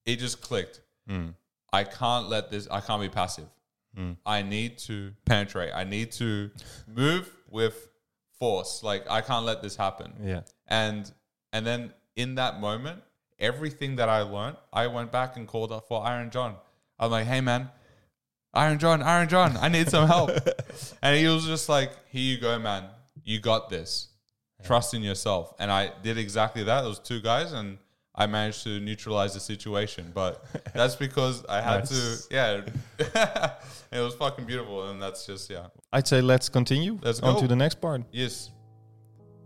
[0.05, 0.81] it just clicked.
[1.09, 1.33] Mm.
[1.73, 2.67] I can't let this.
[2.69, 3.47] I can't be passive.
[3.97, 4.17] Mm.
[4.25, 5.71] I need to penetrate.
[5.73, 6.51] I need to
[6.87, 7.87] move with
[8.37, 8.83] force.
[8.83, 10.13] Like I can't let this happen.
[10.23, 10.41] Yeah.
[10.67, 11.11] and
[11.51, 13.01] and then in that moment
[13.39, 16.55] everything that i learned i went back and called up for iron john.
[16.99, 17.69] I'm like hey man
[18.53, 20.31] iron john iron john i need some help.
[21.01, 22.85] And he was just like here you go man.
[23.23, 24.07] You got this.
[24.63, 25.53] Trust in yourself.
[25.59, 26.81] And i did exactly that.
[26.81, 27.77] There was two guys and
[28.19, 32.27] i managed to neutralize the situation but that's because i had Nice.
[32.27, 32.61] to yeah
[33.91, 36.99] it was fucking beautiful and that's just yeah I'd say let's continue.
[37.01, 37.41] Let's go on go.
[37.41, 38.03] to the next part.
[38.11, 38.51] Yes.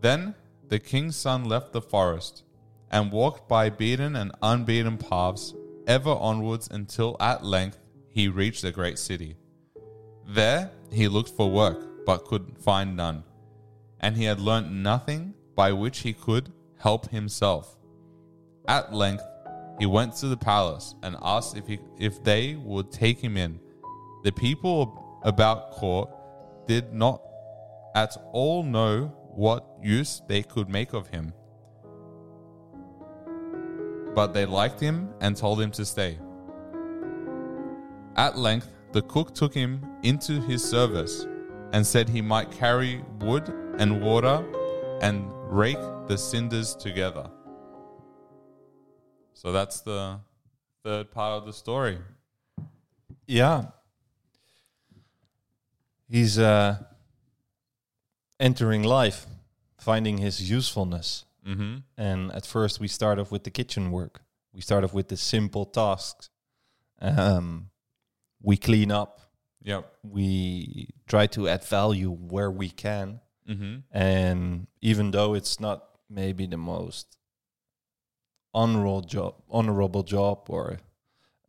[0.02, 0.36] Then
[0.68, 2.44] the king's son left the forest
[2.92, 5.54] and walked by beaten and unbeaten paths
[5.88, 9.38] ever onwards until at length he reached the great city.
[10.28, 13.24] There he looked for work, but could find none,
[14.02, 17.78] and he had learnt nothing by which he could help himself.
[18.68, 19.24] At length
[19.80, 23.60] he went to the palace and asked if he, if they would take him in.
[24.24, 26.10] The people about court
[26.68, 27.22] did not
[27.96, 31.34] at all know what use they could make of him.
[34.16, 36.20] But they liked him and told him to stay.
[38.16, 41.26] At length, the cook took him into his service
[41.74, 44.46] and said he might carry wood and water
[45.02, 47.28] and rake the cinders together.
[49.34, 50.20] So that's the
[50.84, 51.98] third part of the story.
[53.28, 53.66] Yeah.
[56.10, 56.78] He's uh,
[58.40, 59.26] entering life,
[59.78, 61.26] finding his usefulness.
[61.48, 61.78] Mm-hmm.
[61.98, 64.22] And at first, we start off with the kitchen work.
[64.54, 66.30] We start off with the simple tasks.
[67.02, 67.70] Um,
[68.42, 69.20] we clean up.
[69.64, 69.92] Yep.
[70.04, 73.20] We try to add value where we can.
[73.50, 73.80] Mm-hmm.
[73.92, 77.18] And even though it's not maybe the most
[78.54, 80.80] honorable job, honorable job or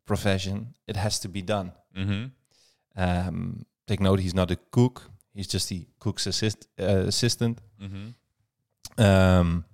[0.07, 1.73] profession, it has to be done.
[1.97, 2.25] Mm-hmm.
[2.97, 5.11] Um, take note, he's not a cook.
[5.35, 7.61] He's just the cook's assist, uh, assistant.
[7.83, 9.03] Mm-hmm.
[9.03, 9.65] Um,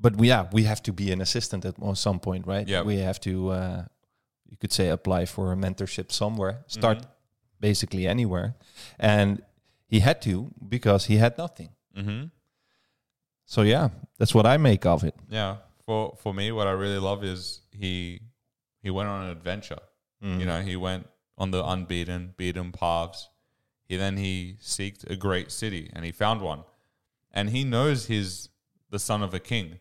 [0.00, 2.66] but we, yeah, we have to be an assistant at some point, right?
[2.66, 2.82] Yeah.
[2.82, 3.84] We have to, uh,
[4.48, 6.64] you could say, apply for a mentorship somewhere.
[6.66, 7.06] Start Mhm.
[7.60, 8.54] basically anywhere,
[8.98, 9.42] and
[9.86, 11.68] he had to because he had nothing.
[13.52, 13.60] Mm-hmm.
[13.60, 13.88] So yeah,
[14.18, 15.14] that's what I make of it.
[15.28, 15.56] Yeah.
[15.84, 18.20] For for me, what I really love is he
[18.82, 19.80] he went on an adventure.
[20.22, 20.40] Mm.
[20.40, 23.28] You know, he went on the unbeaten, beaten paths.
[23.84, 26.64] He then he seeked a great city and he found one.
[27.30, 28.48] And he knows he's
[28.90, 29.80] the son of a king.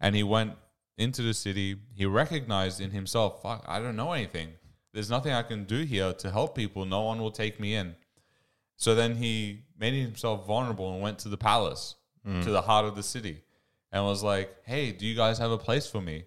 [0.00, 0.54] And he went
[0.98, 1.76] into the city.
[1.94, 4.48] He recognized in himself, fuck, I don't know anything.
[4.92, 6.84] There's nothing I can do here to help people.
[6.84, 7.96] No one will take me in.
[8.76, 11.96] So then he made himself vulnerable and went to the palace,
[12.26, 13.42] to the heart of the city,
[13.92, 16.24] and was like, hey, do you guys have a place for me?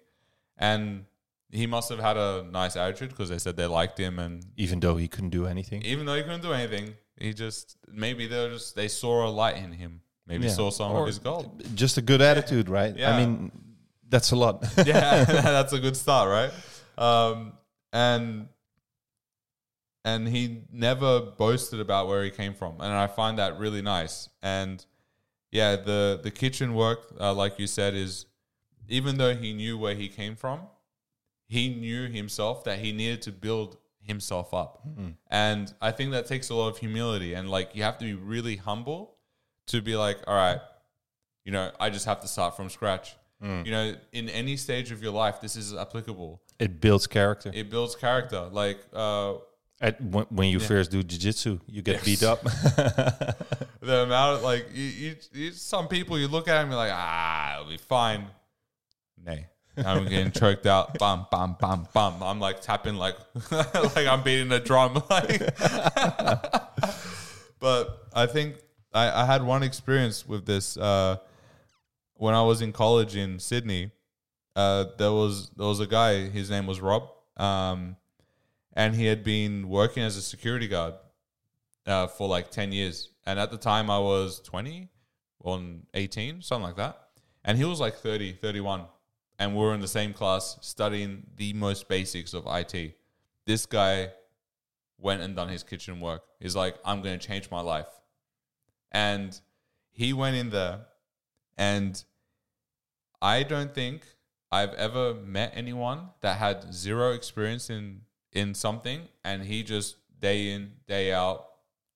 [0.56, 1.04] And
[1.50, 4.80] he must have had a nice attitude because they said they liked him and Even
[4.80, 5.82] though he couldn't do anything.
[5.82, 9.56] even though he couldn't do anything, he just maybe they just they saw a light
[9.56, 10.00] in him.
[10.26, 10.52] Maybe Yeah.
[10.52, 11.62] saw some Or of his gold.
[11.74, 12.96] Just a good attitude, right?
[12.96, 13.12] Yeah.
[13.14, 13.50] I mean,
[14.08, 14.64] that's a lot.
[14.86, 16.52] yeah, that's a good start, right?
[16.96, 17.52] Um,
[17.92, 18.48] and
[20.04, 24.28] and he never boasted about where he came from, and I find that really nice.
[24.42, 24.84] And
[25.52, 28.26] yeah, the the kitchen work, uh, like you said, is
[28.88, 30.60] even though he knew where he came from,
[31.46, 34.82] he knew himself that he needed to build himself up.
[35.30, 38.14] And I think that takes a lot of humility, and like you have to be
[38.14, 39.16] really humble
[39.68, 40.60] to be like, all right,
[41.44, 43.16] you know, I just have to start from scratch.
[43.42, 46.42] You know, in any stage of your life, this is applicable.
[46.58, 47.50] it builds character.
[47.54, 48.42] It builds character.
[48.52, 49.34] Like, uh,
[49.82, 50.66] At, when, when you Yeah.
[50.66, 52.04] first do jiu-jitsu, you get Yes.
[52.04, 52.42] beat up.
[53.80, 56.92] the amount of like, you, you, you, some people you look at them, you're like,
[56.92, 58.26] ah, it'll be fine.
[59.24, 59.46] Nay,
[59.78, 60.98] I'm getting choked out.
[60.98, 62.22] Bam, bam, bam, bam.
[62.22, 63.16] I'm like tapping like,
[63.50, 65.02] like I'm beating a drum.
[65.08, 65.56] Like,
[67.58, 68.56] but I think
[68.92, 71.16] I, I had one experience with this uh,
[72.14, 73.92] when I was in college in Sydney.
[74.56, 76.28] Uh, there was there was a guy.
[76.28, 77.96] His name was Rob, um,
[78.74, 80.94] and he had been working as a security guard
[81.86, 83.10] uh, for like ten years.
[83.26, 84.90] And at the time, I was twenty
[85.38, 85.60] or
[85.94, 86.98] eighteen, something like that.
[87.44, 88.84] And he was like 30, 31.
[89.38, 92.96] And we were in the same class studying the most basics of IT.
[93.46, 94.10] This guy
[94.98, 96.22] went and done his kitchen work.
[96.38, 97.88] He's like, I'm going to change my life.
[98.92, 99.38] And
[99.92, 100.80] he went in there,
[101.56, 102.02] and
[103.22, 104.06] I don't think
[104.52, 108.02] I've ever met anyone that had zero experience in
[108.32, 111.46] in something, and he just day in day out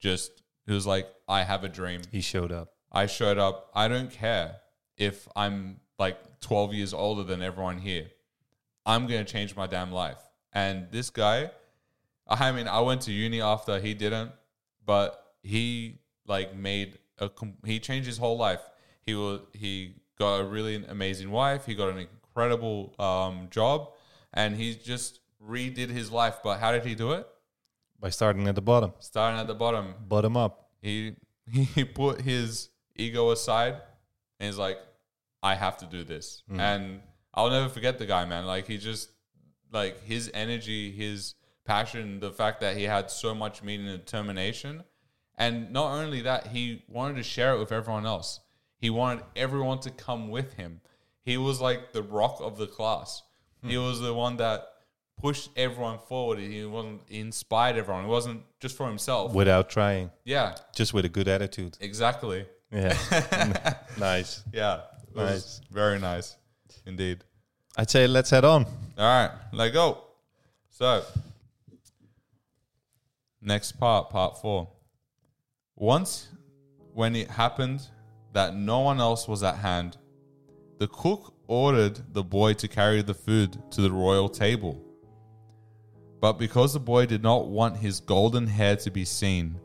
[0.01, 2.01] just he was like, I have a dream.
[2.11, 2.72] He showed up.
[2.91, 3.70] I showed up.
[3.74, 4.57] I don't care
[4.97, 8.07] if I'm like 12 years older than everyone here.
[8.87, 10.18] I'm going to change my damn life.
[10.53, 11.51] And this guy,
[12.28, 14.32] I mean, I went to uni after he didn't,
[14.85, 17.30] but he like made a
[17.64, 18.61] he changed his whole life.
[19.03, 21.66] He was he got a really amazing wife.
[21.66, 23.91] He got an incredible um, job,
[24.32, 26.36] and he just redid his life.
[26.42, 27.26] But how did he do it?
[28.01, 28.92] By starting at the bottom.
[28.99, 30.70] Starting at the bottom, Bottom up.
[30.80, 31.16] he
[31.51, 33.76] he put his ego aside
[34.40, 34.78] and he's like
[35.42, 36.59] i have to do this mm.
[36.59, 37.01] and
[37.34, 39.11] i'll never forget the guy man like he just
[39.72, 41.34] like his energy his
[41.64, 44.84] passion the fact that he had so much meaning and determination
[45.36, 48.40] and not only that he wanted to share it with everyone else
[48.78, 50.80] he wanted everyone to come with him
[51.24, 53.22] he was like the rock of the class
[53.62, 53.70] hmm.
[53.70, 54.66] he was the one that
[55.21, 60.11] pushed everyone forward he wasn't he inspired everyone it wasn't just for himself Without trying.
[60.25, 61.77] yeah Just with a good attitude.
[61.81, 62.97] exactly Yeah.
[63.99, 64.43] nice.
[64.53, 64.81] Yeah.
[65.15, 65.61] Nice.
[65.71, 66.37] Very nice.
[66.87, 67.23] Indeed.
[67.77, 68.65] I'd say let's head on.
[68.99, 69.31] All right.
[69.53, 69.99] Let go.
[70.71, 71.05] So,
[73.41, 74.69] next part, part four.
[75.77, 76.29] Once,
[76.93, 77.87] when it happened
[78.33, 79.97] that no one else was at hand,
[80.79, 84.81] the cook ordered the boy to carry the food to the royal table.
[86.21, 89.61] But because the boy did not want his golden hair to be seen,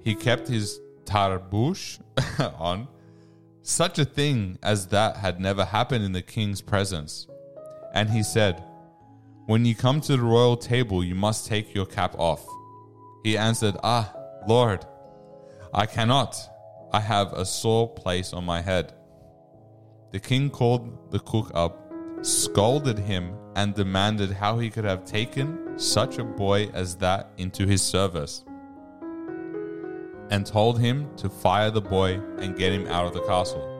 [0.00, 2.00] he kept his tarbouche
[2.58, 2.88] on.
[3.62, 7.26] Such a thing as that had never happened in the king's presence.
[7.92, 8.62] And he said,
[9.46, 12.46] When you come to the royal table, you must take your cap off.
[13.24, 14.14] He answered, Ah,
[14.46, 14.86] Lord,
[15.74, 16.36] I cannot.
[16.92, 18.94] I have a sore place on my head.
[20.12, 21.87] The king called the cook up,
[22.22, 27.66] scolded him, and demanded how he could have taken such a boy as that into
[27.66, 28.44] his service,
[30.30, 33.74] and told him to fire the boy and get him out of the castle.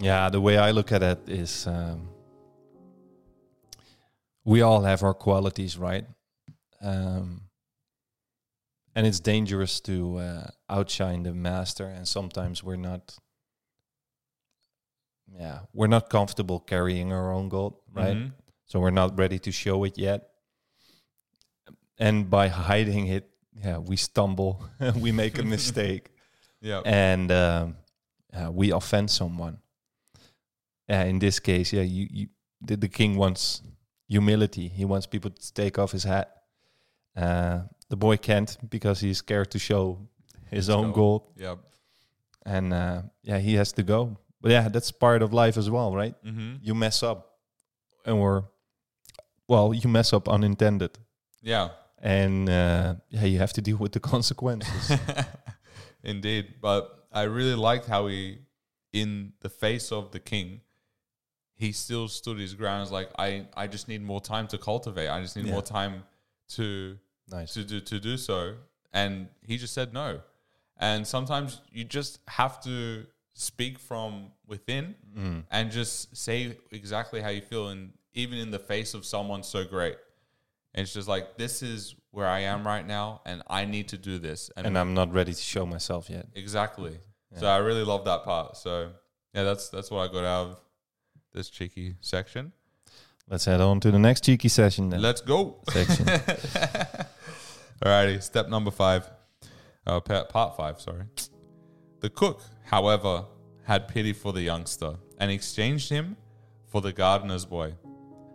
[0.00, 2.08] Yeah, the way I look at it is um,
[4.44, 6.06] we all have our qualities, right?
[6.80, 7.42] Um,
[8.94, 13.16] and it's dangerous to uh, outshine the master, and sometimes we're not.
[15.32, 18.16] Yeah, we're not comfortable carrying our own gold, right?
[18.16, 18.32] Mhm.
[18.66, 20.30] So we're not ready to show it yet.
[21.98, 23.28] And by hiding it,
[23.64, 24.64] yeah, we stumble,
[25.00, 26.10] we make a mistake
[26.60, 26.82] Yeah.
[26.84, 27.76] and um,
[28.32, 29.58] uh, we offend someone.
[30.88, 32.26] Uh, in this case, yeah, you, you
[32.60, 33.62] the, the king wants
[34.08, 34.68] humility.
[34.68, 36.32] He wants people to take off his hat.
[37.16, 39.98] Uh, the boy can't because he's scared to show
[40.50, 40.92] his own Go.
[40.94, 41.58] gold, Yep.
[42.44, 44.16] and uh, yeah, he has to go.
[44.46, 46.14] But yeah, that's part of life as well, right?
[46.24, 46.58] Mm-hmm.
[46.62, 47.32] You mess up,
[48.06, 48.48] or
[49.48, 50.92] well, you mess up unintended,
[51.42, 51.70] Yeah.
[52.00, 54.92] and uh, yeah, you have to deal with the consequences.
[56.04, 56.54] Indeed.
[56.60, 58.38] But I really liked how he,
[58.92, 60.60] in the face of the king,
[61.54, 62.82] he still stood his ground.
[62.82, 65.08] It's like, I, I just need more time to cultivate.
[65.08, 65.52] I just need Yeah.
[65.54, 66.04] more time
[66.50, 67.54] to nice.
[67.54, 68.54] to do to do so.
[68.92, 70.20] And he just said no.
[70.76, 73.06] And sometimes you just have to
[73.38, 75.44] speak from within Mm.
[75.50, 79.62] and just say exactly how you feel and even in the face of someone so
[79.64, 79.96] great.
[80.74, 83.98] And it's just like this is where I am right now and I need to
[83.98, 84.50] do this.
[84.56, 86.26] And I'm not ready to show myself yet.
[86.34, 86.98] Exactly.
[87.38, 88.56] So I really love that part.
[88.56, 88.92] So
[89.34, 90.60] yeah, that's that's what I got out of
[91.34, 92.52] this cheeky section.
[93.28, 95.02] Let's head on to the next cheeky session then.
[95.02, 95.58] Let's go.
[95.70, 96.06] section.
[97.84, 99.10] Alrighty, step number five.
[99.86, 101.04] Uh, pa- part five, sorry.
[102.06, 103.24] The cook, however,
[103.64, 106.16] had pity for the youngster and exchanged him
[106.68, 107.74] for the gardener's boy.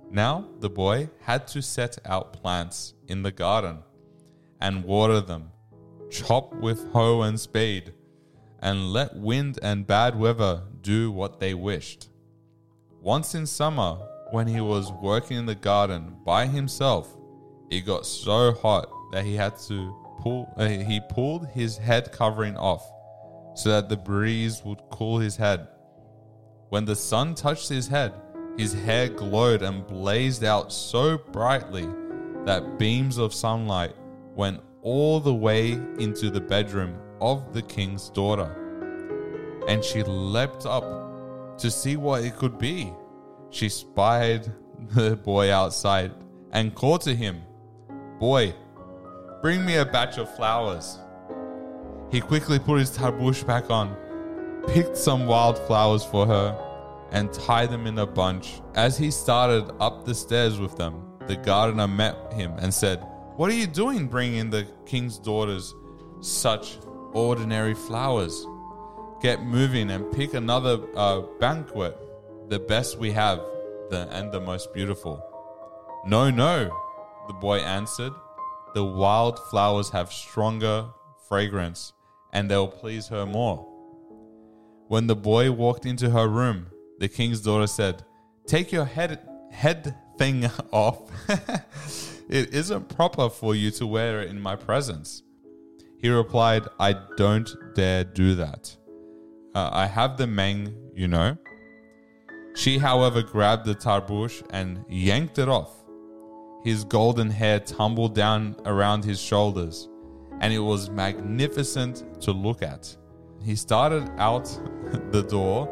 [0.09, 3.77] Now the boy had to set out plants in the garden
[4.59, 5.51] and water them,
[6.09, 7.93] chop with hoe and spade,
[8.59, 12.09] and let wind and bad weather do what they wished.
[12.99, 13.99] Once in summer,
[14.31, 17.07] when he was working in the garden by himself,
[17.69, 20.53] it got so hot that he had to pull.
[20.57, 22.83] Uh, he pulled his head covering off,
[23.53, 25.67] so that the breeze would cool his head.
[26.69, 28.13] When the sun touched his head,
[28.57, 31.87] his hair glowed and blazed out so brightly
[32.45, 33.95] that beams of sunlight
[34.35, 38.57] went all the way into the bedroom of the king's daughter.
[39.67, 40.83] and she leapt up
[41.57, 42.91] to see what it could be.
[43.51, 44.51] She spied
[44.95, 46.11] the boy outside
[46.51, 47.43] and called to him,
[48.19, 48.55] Boy,
[49.41, 50.97] bring me a batch of flowers.
[52.11, 53.95] He quickly put his tarbush back on,
[54.67, 56.57] picked some wild flowers for her,
[57.11, 58.61] and tied them in a bunch.
[58.75, 63.01] As he started up the stairs with them, the gardener met him and said,
[63.37, 65.73] What are you doing bringing the king's daughters
[66.19, 66.79] such
[67.13, 68.45] ordinary flowers?
[69.21, 71.97] Get moving and pick another uh, banquet,
[72.49, 73.39] the best we have
[73.89, 75.23] the, and the most beautiful.
[76.05, 76.77] No, no,
[77.27, 78.11] the boy answered.
[78.73, 80.87] The wild flowers have stronger
[81.29, 81.93] fragrance
[82.33, 83.67] and they'll please her more.
[84.87, 86.67] When the boy walked into her room,
[86.99, 88.03] the king's daughter said,
[88.45, 89.19] Take your head,
[89.51, 91.09] head thing off.
[92.29, 95.23] it isn't proper for you to wear it in my presence.
[95.97, 98.75] He replied, I don't dare do that.
[99.53, 101.37] Uh, I have the meng, you know.
[102.55, 105.71] She, however, grabbed the tarbush and yanked it off.
[106.63, 109.87] His golden hair tumbled down around his shoulders,
[110.41, 112.95] and it was magnificent to look at.
[113.43, 114.45] He started out
[115.11, 115.69] the door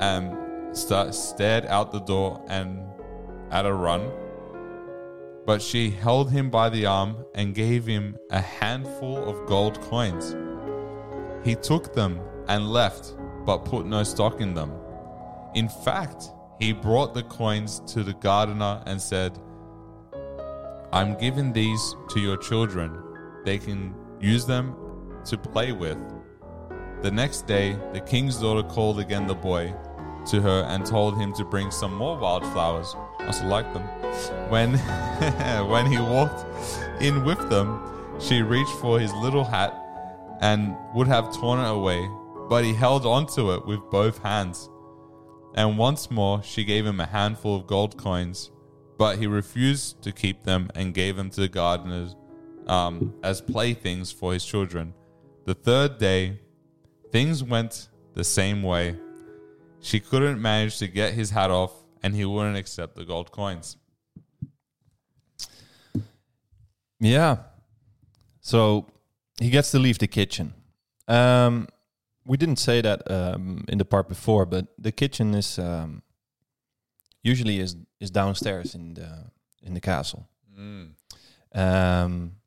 [0.00, 0.36] um,
[0.70, 2.82] and st- stared out the door and
[3.50, 4.10] at a run.
[5.46, 10.36] But she held him by the arm and gave him a handful of gold coins.
[11.44, 14.72] He took them and left, but put no stock in them.
[15.54, 16.24] In fact,
[16.58, 19.38] he brought the coins to the gardener and said,
[20.92, 23.02] I'm giving these to your children.
[23.44, 24.74] They can use them
[25.24, 25.98] to play with.
[27.02, 29.74] The next day, the king's daughter called again the boy
[30.26, 32.94] to her and told him to bring some more wildflowers.
[33.18, 33.82] I also like them.
[34.50, 34.74] When,
[35.68, 36.44] when he walked
[37.00, 39.74] in with them, she reached for his little hat
[40.40, 42.08] and would have torn it away,
[42.48, 44.68] but he held onto it with both hands.
[45.54, 48.50] And once more she gave him a handful of gold coins,
[48.98, 52.14] but he refused to keep them and gave them to the gardeners
[52.70, 54.94] um, as playthings for his children.
[55.44, 56.40] The third day,
[57.10, 58.96] things went the same way.
[59.80, 63.76] She couldn't manage to get his hat off, and he wouldn't accept the gold coins.
[67.00, 67.38] Yeah.
[68.40, 68.86] So
[69.40, 70.54] he gets to leave the kitchen.
[71.08, 71.68] Um,
[72.24, 76.02] we didn't say that um, in the part before, but the kitchen is um,
[77.22, 79.30] usually is is downstairs in the
[79.62, 80.28] in the castle.
[80.56, 80.90] Mm.
[81.54, 82.39] Um,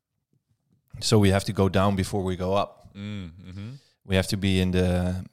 [1.00, 2.94] so we have to go down before we go up.
[2.94, 3.70] Mm, hmm
[4.04, 5.24] We have to be in the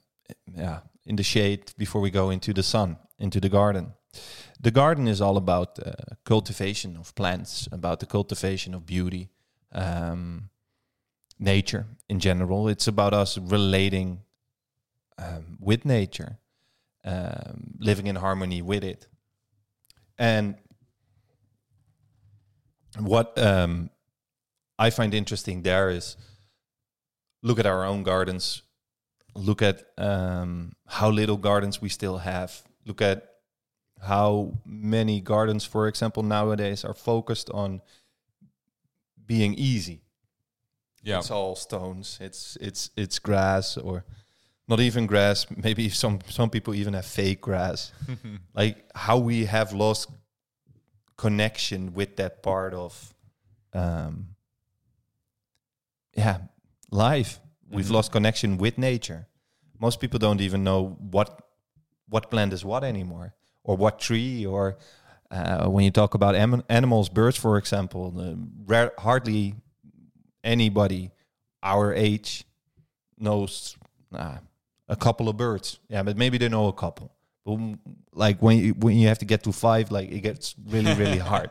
[0.55, 3.93] yeah in the shade before we go into the sun into the garden.
[4.59, 5.93] The garden is all about uh,
[6.23, 9.29] cultivation of plants, about the cultivation of beauty,
[9.71, 10.49] um,
[11.39, 12.67] nature in general.
[12.67, 14.21] It's about us relating
[15.17, 16.37] um, with nature,
[17.05, 19.07] um, living in harmony with it.
[20.17, 20.55] And
[22.99, 23.89] what um,
[24.81, 26.17] I find interesting there is
[27.43, 28.63] look at our own gardens,
[29.35, 33.27] look at um, how little gardens we still have, look at
[34.01, 37.81] how many gardens, for example, nowadays are focused on
[39.23, 40.01] being easy.
[41.03, 41.19] Yeah.
[41.19, 42.17] It's all stones.
[42.19, 44.03] It's it's it's grass or
[44.67, 45.45] not even grass.
[45.63, 47.91] Maybe some some people even have fake grass.
[48.55, 50.09] like how we have lost
[51.17, 53.13] connection with that part of
[53.73, 54.35] um
[56.15, 56.37] yeah,
[56.91, 57.39] life.
[57.69, 57.91] We've Mhm.
[57.93, 59.27] lost connection with nature.
[59.79, 61.41] Most people don't even know what
[62.09, 63.33] what plant is what anymore
[63.63, 64.77] or what tree or
[65.31, 68.35] uh, when you talk about am- animals, birds, for example, uh,
[68.65, 69.55] rare, hardly
[70.43, 71.11] anybody
[71.63, 72.43] our age
[73.17, 73.77] knows
[74.13, 74.37] uh,
[74.89, 75.79] a couple of birds.
[75.87, 77.13] Yeah, but maybe they know a couple.
[77.45, 77.79] But mm,
[78.13, 81.17] like when you, when you have to get to five, like it gets really really
[81.31, 81.49] hard.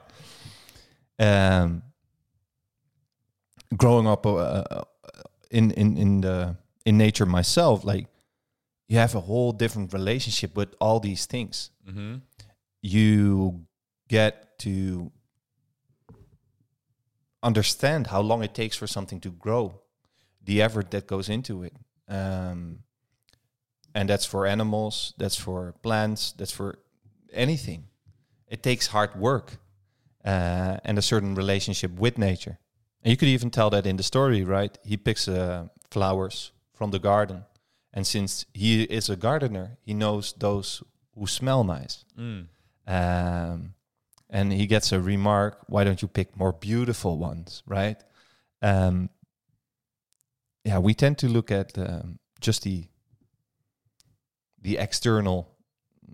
[1.18, 1.82] Um,
[3.76, 4.82] growing up uh,
[5.50, 8.06] in in in the in nature myself, like
[8.88, 11.70] you have a whole different relationship with all these things.
[11.84, 12.16] hmm
[12.82, 13.66] You
[14.08, 15.12] get to
[17.42, 19.80] understand how long it takes for something to grow,
[20.42, 21.74] the effort that goes into it.
[22.08, 22.80] Um,
[23.94, 26.78] and that's for animals, that's for plants, that's for
[27.32, 27.84] anything.
[28.46, 29.58] It takes hard work
[30.24, 32.58] uh, and a certain relationship with nature.
[33.02, 34.76] And you could even tell that in the story, right?
[34.84, 37.44] He picks uh, flowers from the garden.
[37.92, 40.82] And since he is a gardener, he knows those
[41.14, 42.04] who smell nice.
[42.18, 42.46] Mm.
[42.86, 43.74] Um,
[44.28, 47.96] and he gets a remark, why don't you pick more beautiful ones, right?
[48.62, 49.10] Um,
[50.64, 52.84] yeah, we tend to look at um, just the
[54.62, 55.56] the external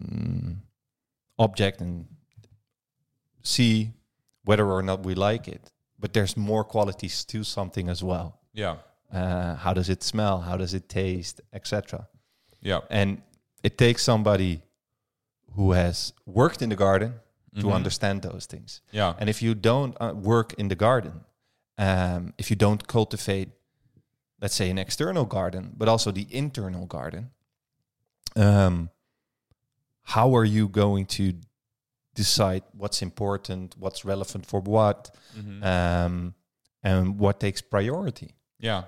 [0.01, 0.57] mm,
[1.37, 2.07] object and
[3.43, 3.91] see
[4.45, 5.73] whether or not we like it.
[5.99, 8.39] But there's more qualities to something as well.
[8.53, 8.77] Yeah.
[9.13, 10.41] Uh, how does it smell?
[10.41, 12.09] How does it taste, etc.
[12.61, 12.81] Yeah.
[12.91, 13.23] And
[13.63, 14.63] it takes somebody
[15.55, 17.15] who has worked in the garden
[17.55, 17.75] to Mhm.
[17.75, 18.83] understand those things.
[18.93, 19.15] Yeah.
[19.19, 21.25] And if you don't uh, work in the garden,
[21.79, 23.49] um, if you don't cultivate,
[24.43, 27.31] let's say, an external garden, but also the internal garden,
[28.35, 28.91] um,
[30.03, 31.33] how are you going to
[32.17, 35.63] decide what's important, what's relevant for what, Mhm.
[35.63, 36.35] um,
[36.83, 38.31] and what takes priority?
[38.59, 38.83] yeah.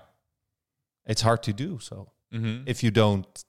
[1.06, 3.44] It's hard to do so hmm if you don't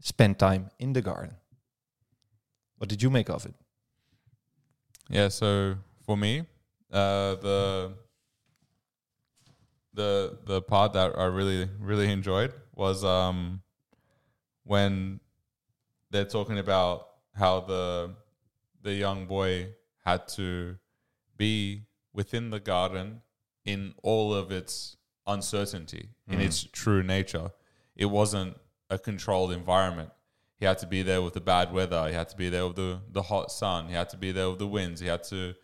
[0.00, 1.36] spend time in the garden.
[2.78, 3.54] What did you make of it?
[5.10, 5.76] Yeah, so
[6.06, 6.40] for me,
[6.90, 7.92] uh, the
[9.92, 13.62] the the part that I really really enjoyed was um,
[14.64, 15.20] when
[16.10, 18.14] they're talking about how the
[18.82, 19.74] the young boy
[20.04, 20.76] had to
[21.36, 23.22] be within the garden
[23.64, 26.44] in all of its uncertainty, in Mm.
[26.46, 27.52] its true nature.
[27.94, 28.56] It wasn't
[28.88, 30.10] a controlled environment.
[30.58, 32.08] He had to be there with the bad weather.
[32.08, 33.88] He had to be there with the, the hot sun.
[33.88, 35.00] He had to be there with the winds.
[35.00, 35.54] He had to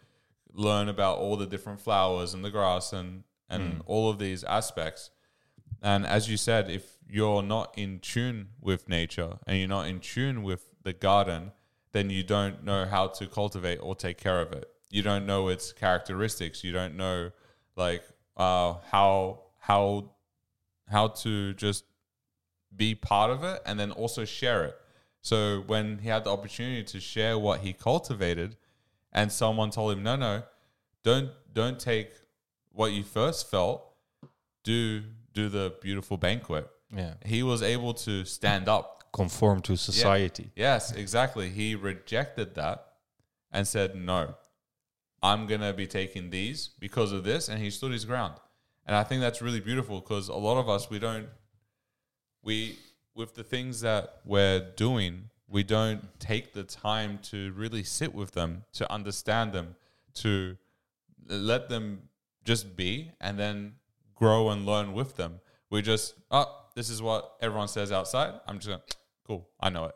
[0.52, 5.10] learn about all the different flowers and the grass and, and all of these aspects.
[5.82, 10.00] And as you said, if you're not in tune with nature and you're not in
[10.00, 11.52] tune with the garden,
[11.96, 14.68] then you don't know how to cultivate or take care of it.
[14.90, 16.62] You don't know its characteristics.
[16.62, 17.30] You don't know
[17.74, 18.04] like
[18.36, 20.10] uh, how how
[20.88, 21.84] how to just
[22.76, 24.76] be part of it and then also share it.
[25.22, 28.56] So when he had the opportunity to share what he cultivated,
[29.12, 30.42] and someone told him, "No, no,
[31.02, 32.10] don't don't take
[32.72, 33.82] what you first felt.
[34.62, 37.14] Do do the beautiful banquet." Yeah.
[37.24, 38.95] He was able to stand up.
[39.16, 40.50] Conform to society.
[40.54, 41.48] Yes, exactly.
[41.48, 42.86] He rejected that
[43.50, 44.34] and said, "No,
[45.22, 48.34] I'm gonna be taking these because of this," and he stood his ground.
[48.84, 51.28] And I think that's really beautiful because a lot of us we don't
[52.42, 52.78] we
[53.14, 58.32] with the things that we're doing, we don't take the time to really sit with
[58.32, 59.74] them, to understand them,
[60.14, 60.56] to
[61.26, 62.08] let them
[62.44, 63.74] just be and then
[64.14, 65.40] grow and learn with them.
[65.70, 68.34] We just, oh, this is what everyone says outside.
[68.46, 68.82] I'm just going,
[69.26, 69.94] cool, I know it.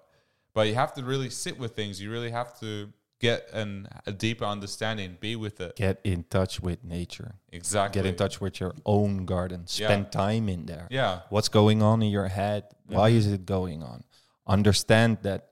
[0.53, 2.01] But you have to really sit with things.
[2.03, 5.77] You really have to get an, a deeper understanding, be with it.
[5.77, 7.35] Get in touch with nature.
[7.53, 8.01] Exactly.
[8.03, 9.67] Get in touch with your own garden.
[9.67, 10.11] Spend Yeah.
[10.11, 10.89] time in there.
[10.91, 11.21] Yeah.
[11.29, 12.65] What's going on in your head?
[12.87, 14.05] Why is it going on?
[14.47, 15.51] Understand that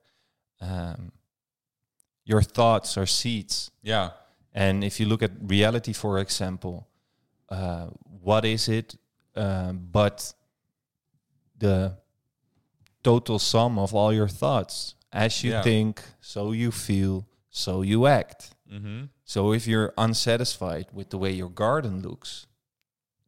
[0.59, 1.11] um,
[2.25, 3.71] your thoughts are seeds.
[3.83, 4.09] Yeah.
[4.53, 6.87] And if you look at reality, for example,
[7.49, 7.87] uh,
[8.21, 8.95] what is it
[9.35, 10.33] um, but
[11.57, 11.97] the
[13.03, 14.95] total sum of all your thoughts?
[15.11, 15.63] As you Yeah.
[15.63, 18.53] think, so you feel, so you act.
[18.71, 19.05] Mm-hmm.
[19.25, 22.45] So if you're unsatisfied with the way your garden looks,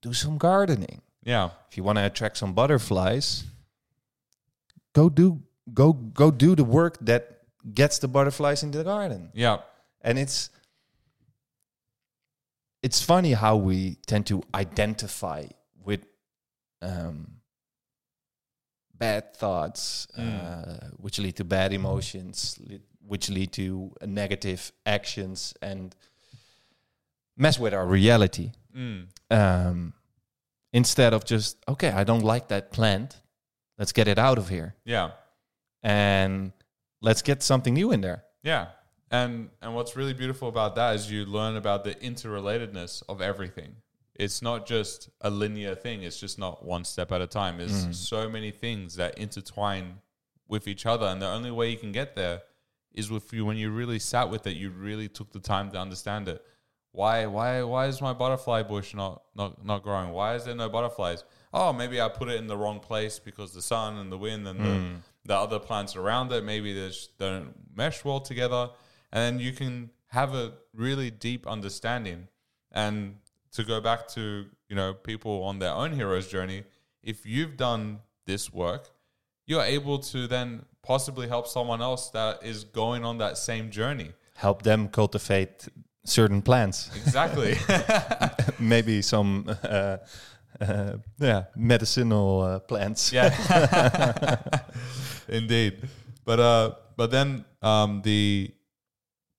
[0.02, 1.02] do some gardening.
[1.24, 1.50] Yeah.
[1.70, 3.44] If you want to attract some butterflies,
[4.94, 5.42] go do
[5.74, 7.40] go go do the work that
[7.74, 9.30] gets the butterflies into the garden.
[9.34, 9.58] Yeah.
[10.02, 10.50] And it's
[12.84, 15.46] it's funny how we tend to identify
[15.84, 16.06] with
[16.82, 17.41] um,
[19.02, 22.38] bad thoughts, uh, which lead to bad emotions,
[22.70, 22.80] li-
[23.12, 25.96] which lead to negative actions, and
[27.36, 28.52] mess with our reality.
[28.76, 29.08] Mm.
[29.30, 29.94] Um,
[30.72, 33.10] instead of just okay, I don't like that plant.
[33.80, 35.12] Let's get it out of here, Yeah.
[35.82, 36.52] and
[37.02, 38.24] let's get something new in there.
[38.44, 38.68] Yeah.
[39.10, 43.76] And and what's really beautiful about that is you learn about the interrelatedness of everything.
[44.22, 47.58] It's not just a linear thing, it's just not one step at a time.
[47.58, 47.96] There's mm.
[47.96, 49.96] so many things that intertwine
[50.48, 52.44] with each other and the only way you can get there
[52.94, 55.80] is with you when you really sat with it, you really took the time to
[55.80, 56.46] understand it.
[56.92, 60.12] Why why why is my butterfly bush not not not growing?
[60.12, 61.24] Why is there no butterflies?
[61.52, 64.48] Oh, maybe I put it in the wrong place because the sun and the wind
[64.48, 64.96] and the, mm.
[65.26, 68.70] the other plants around it maybe they just don't mesh well together.
[69.12, 72.28] And then you can have a really deep understanding.
[72.72, 73.16] And
[73.54, 76.64] to go back to you know people on their own hero's journey,
[77.04, 78.90] if you've done this work,
[79.46, 84.12] you're able to then possibly help someone else that is going on that same journey.
[84.36, 85.68] Help them cultivate
[86.06, 86.90] certain plants.
[86.96, 87.56] Exactly.
[88.60, 89.98] maybe some uh,
[90.60, 93.12] uh, yeah medicinal uh, plants.
[93.14, 93.30] yeah.
[95.28, 95.88] Indeed.
[96.26, 98.54] But uh but then um the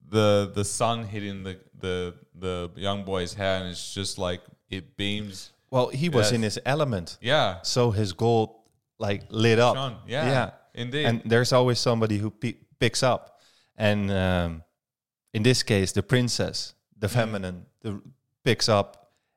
[0.09, 4.85] the the sun hitting the the the young boy's hair and it's just like it
[4.97, 5.53] beams.
[5.71, 6.33] Well, he was Yes.
[6.33, 7.63] in his element, Yeah.
[7.63, 8.51] so his gold
[8.99, 9.75] like lit up.
[9.77, 10.27] Shone, yeah.
[10.35, 10.51] yeah.
[10.75, 11.07] indeed.
[11.07, 13.41] and there's always somebody who pi picks up
[13.77, 14.63] and um,
[15.33, 17.15] in this case the princess the Mm.
[17.19, 17.91] feminine the,
[18.45, 18.89] picks up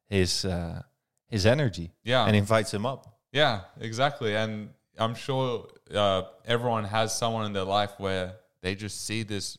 [0.09, 0.81] his uh,
[1.29, 3.01] his energy yeah, and invites him up
[3.31, 4.33] yeah, exactly.
[4.35, 8.27] And I'm sure uh, everyone has someone in their life where
[8.61, 9.57] they just see this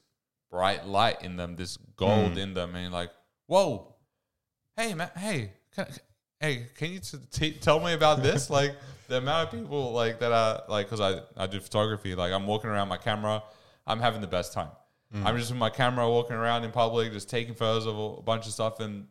[0.50, 2.42] bright light in them, this gold Mm.
[2.44, 3.10] in them, and like,
[3.46, 3.94] whoa,
[4.76, 5.86] hey man, hey, can,
[6.40, 8.50] hey, can you t- t- tell me about this?
[8.58, 8.76] like
[9.08, 12.46] the amount of people like that are like, because I I do photography, like I'm
[12.46, 13.42] walking around my camera,
[13.86, 14.70] I'm having the best time.
[15.14, 15.24] Mm.
[15.24, 18.46] I'm just with my camera walking around in public, just taking photos of a bunch
[18.46, 19.06] of stuff, and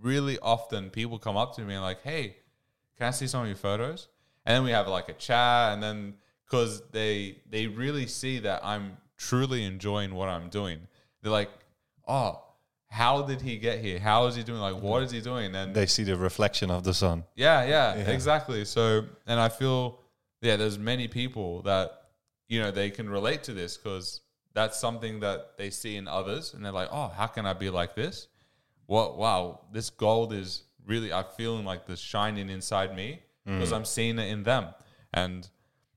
[0.00, 2.36] really often people come up to me and like, hey,
[2.96, 4.08] can I see some of your photos?
[4.46, 6.14] And then we have like a chat, and then
[6.46, 10.80] because they they really see that I'm truly enjoying what I'm doing,
[11.22, 11.50] they're like,
[12.06, 12.43] oh,
[12.94, 13.98] how did he get here?
[13.98, 14.60] How is he doing?
[14.60, 15.52] Like, what is he doing?
[15.56, 18.10] And they see the reflection of the sun yeah, yeah, Yeah.
[18.12, 18.64] exactly.
[18.64, 19.98] So, and I feel,
[20.40, 21.90] yeah, there's many people that,
[22.46, 24.20] you know, they can relate to this because
[24.52, 27.68] that's something that they see in others and they're like, oh, how can I be
[27.68, 28.28] like this?
[28.86, 33.58] What, wow, this gold is really, I'm feeling like the shining inside me mm.
[33.58, 34.66] because I'm seeing it in them.
[35.12, 35.48] And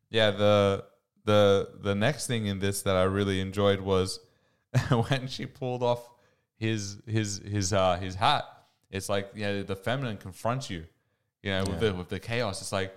[0.09, 0.85] yeah, the,
[1.25, 4.19] the, the next thing in this that I really enjoyed was
[4.89, 6.09] when she pulled off
[6.57, 8.43] his, his, his, uh, his hat.
[8.91, 10.85] It's like, yeah, the feminine confronts you
[11.43, 12.61] you know, with the with the chaos.
[12.61, 12.93] It's like,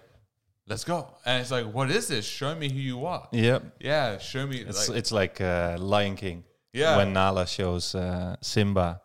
[0.67, 1.09] let's go.
[1.25, 2.25] And it's like, what is this?
[2.27, 3.29] Show me who you are.
[3.33, 4.59] yep Yeah, show me.
[4.59, 6.97] it's like, it's like uh, Lion King Yeah.
[6.97, 9.01] when Nala shows uh, Simba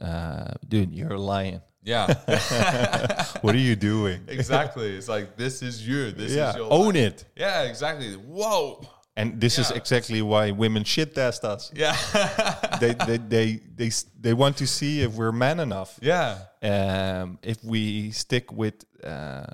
[0.00, 2.06] uh, dude you're a lion yeah,
[3.42, 4.96] what are you doing exactly.
[4.96, 6.12] It's like this is you.
[6.12, 6.96] This yeah is your own life.
[6.96, 8.14] it Yeah, exactly.
[8.14, 8.80] Whoa.
[9.16, 11.96] And this is exactly why women shit test us Yeah,
[12.80, 13.90] they, they, they, they,
[14.20, 15.98] they want to see if we're man enough.
[16.02, 19.46] yeah, Um, if we stick with uh,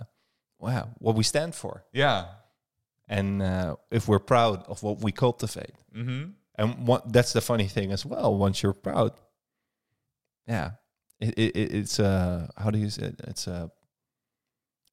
[0.58, 2.26] wow, what we stand for, yeah.
[3.08, 5.74] and uh, if we're proud of what we cultivate.
[5.94, 6.30] Mm-hmm.
[6.56, 8.36] And what, that's the funny thing as well.
[8.36, 9.12] Once you're proud,
[10.46, 10.72] yeah,
[11.20, 13.20] it, it, it- it's uh, how do you say it?
[13.28, 13.68] It's uh,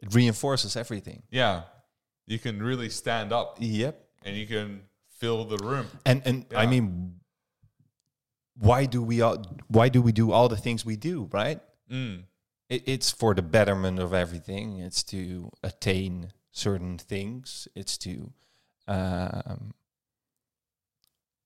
[0.01, 1.23] it reinforces everything.
[1.31, 1.63] Yeah,
[2.25, 3.95] you can really stand up Yep.
[4.27, 5.87] And you can fill the room.
[6.05, 7.15] And and I mean,
[8.59, 11.29] why do we all, why do we do all the things we do?
[11.31, 11.59] Right.
[11.91, 12.23] Mm.
[12.69, 14.79] it, it's for the betterment of everything.
[14.79, 17.67] It's to attain certain things.
[17.75, 18.33] It's to,
[18.87, 19.73] um,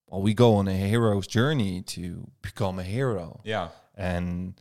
[0.08, 3.42] well, we go on a hero's journey to become a hero.
[3.44, 4.60] Yeah, And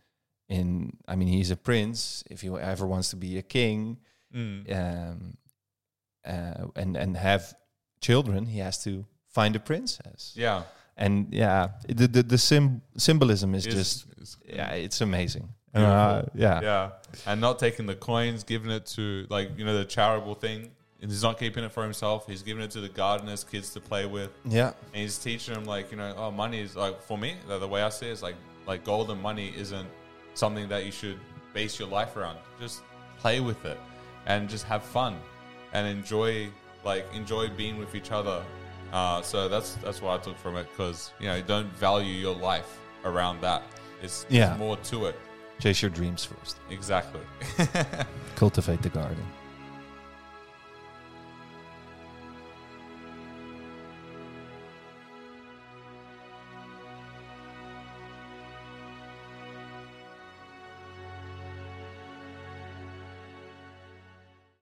[0.49, 2.25] in, I mean, he's a prince.
[2.31, 3.99] If he ever wants to be a king,
[4.35, 4.71] mm.
[4.77, 5.37] um,
[6.27, 7.55] uh, and and have
[8.01, 10.33] children, he has to find a princess.
[10.37, 10.63] yeah.
[10.97, 15.49] And yeah, the the, the sim- symbolism is It's- just it's- yeah, it's amazing.
[15.75, 16.61] Uh, yeah.
[16.63, 16.91] yeah,
[17.27, 20.71] and not taking the coins, giving it to like you know the charitable thing.
[21.03, 22.27] And he's not keeping it for himself.
[22.27, 24.73] He's giving it to the gardeners, kids to play with, Yeah.
[24.93, 27.37] and he's teaching them like you know, oh, money is like for me.
[27.49, 28.37] The, the way I see it is like
[28.67, 29.89] like gold and money isn't
[30.35, 31.19] something that you should
[31.55, 32.37] base your life around.
[32.61, 32.83] Just
[33.19, 33.79] play with it
[34.27, 35.15] and just have fun
[35.73, 36.49] and enjoy
[36.85, 38.43] like enjoy being with each other.
[38.93, 42.35] Uh, so that's that's what I took from it because you know don't value your
[42.35, 43.63] life around that.
[44.03, 44.47] It's, Yeah.
[44.49, 45.19] there's more to it.
[45.61, 46.57] Chase your dreams first.
[46.71, 47.21] Exactly.
[48.35, 49.25] Cultivate the garden.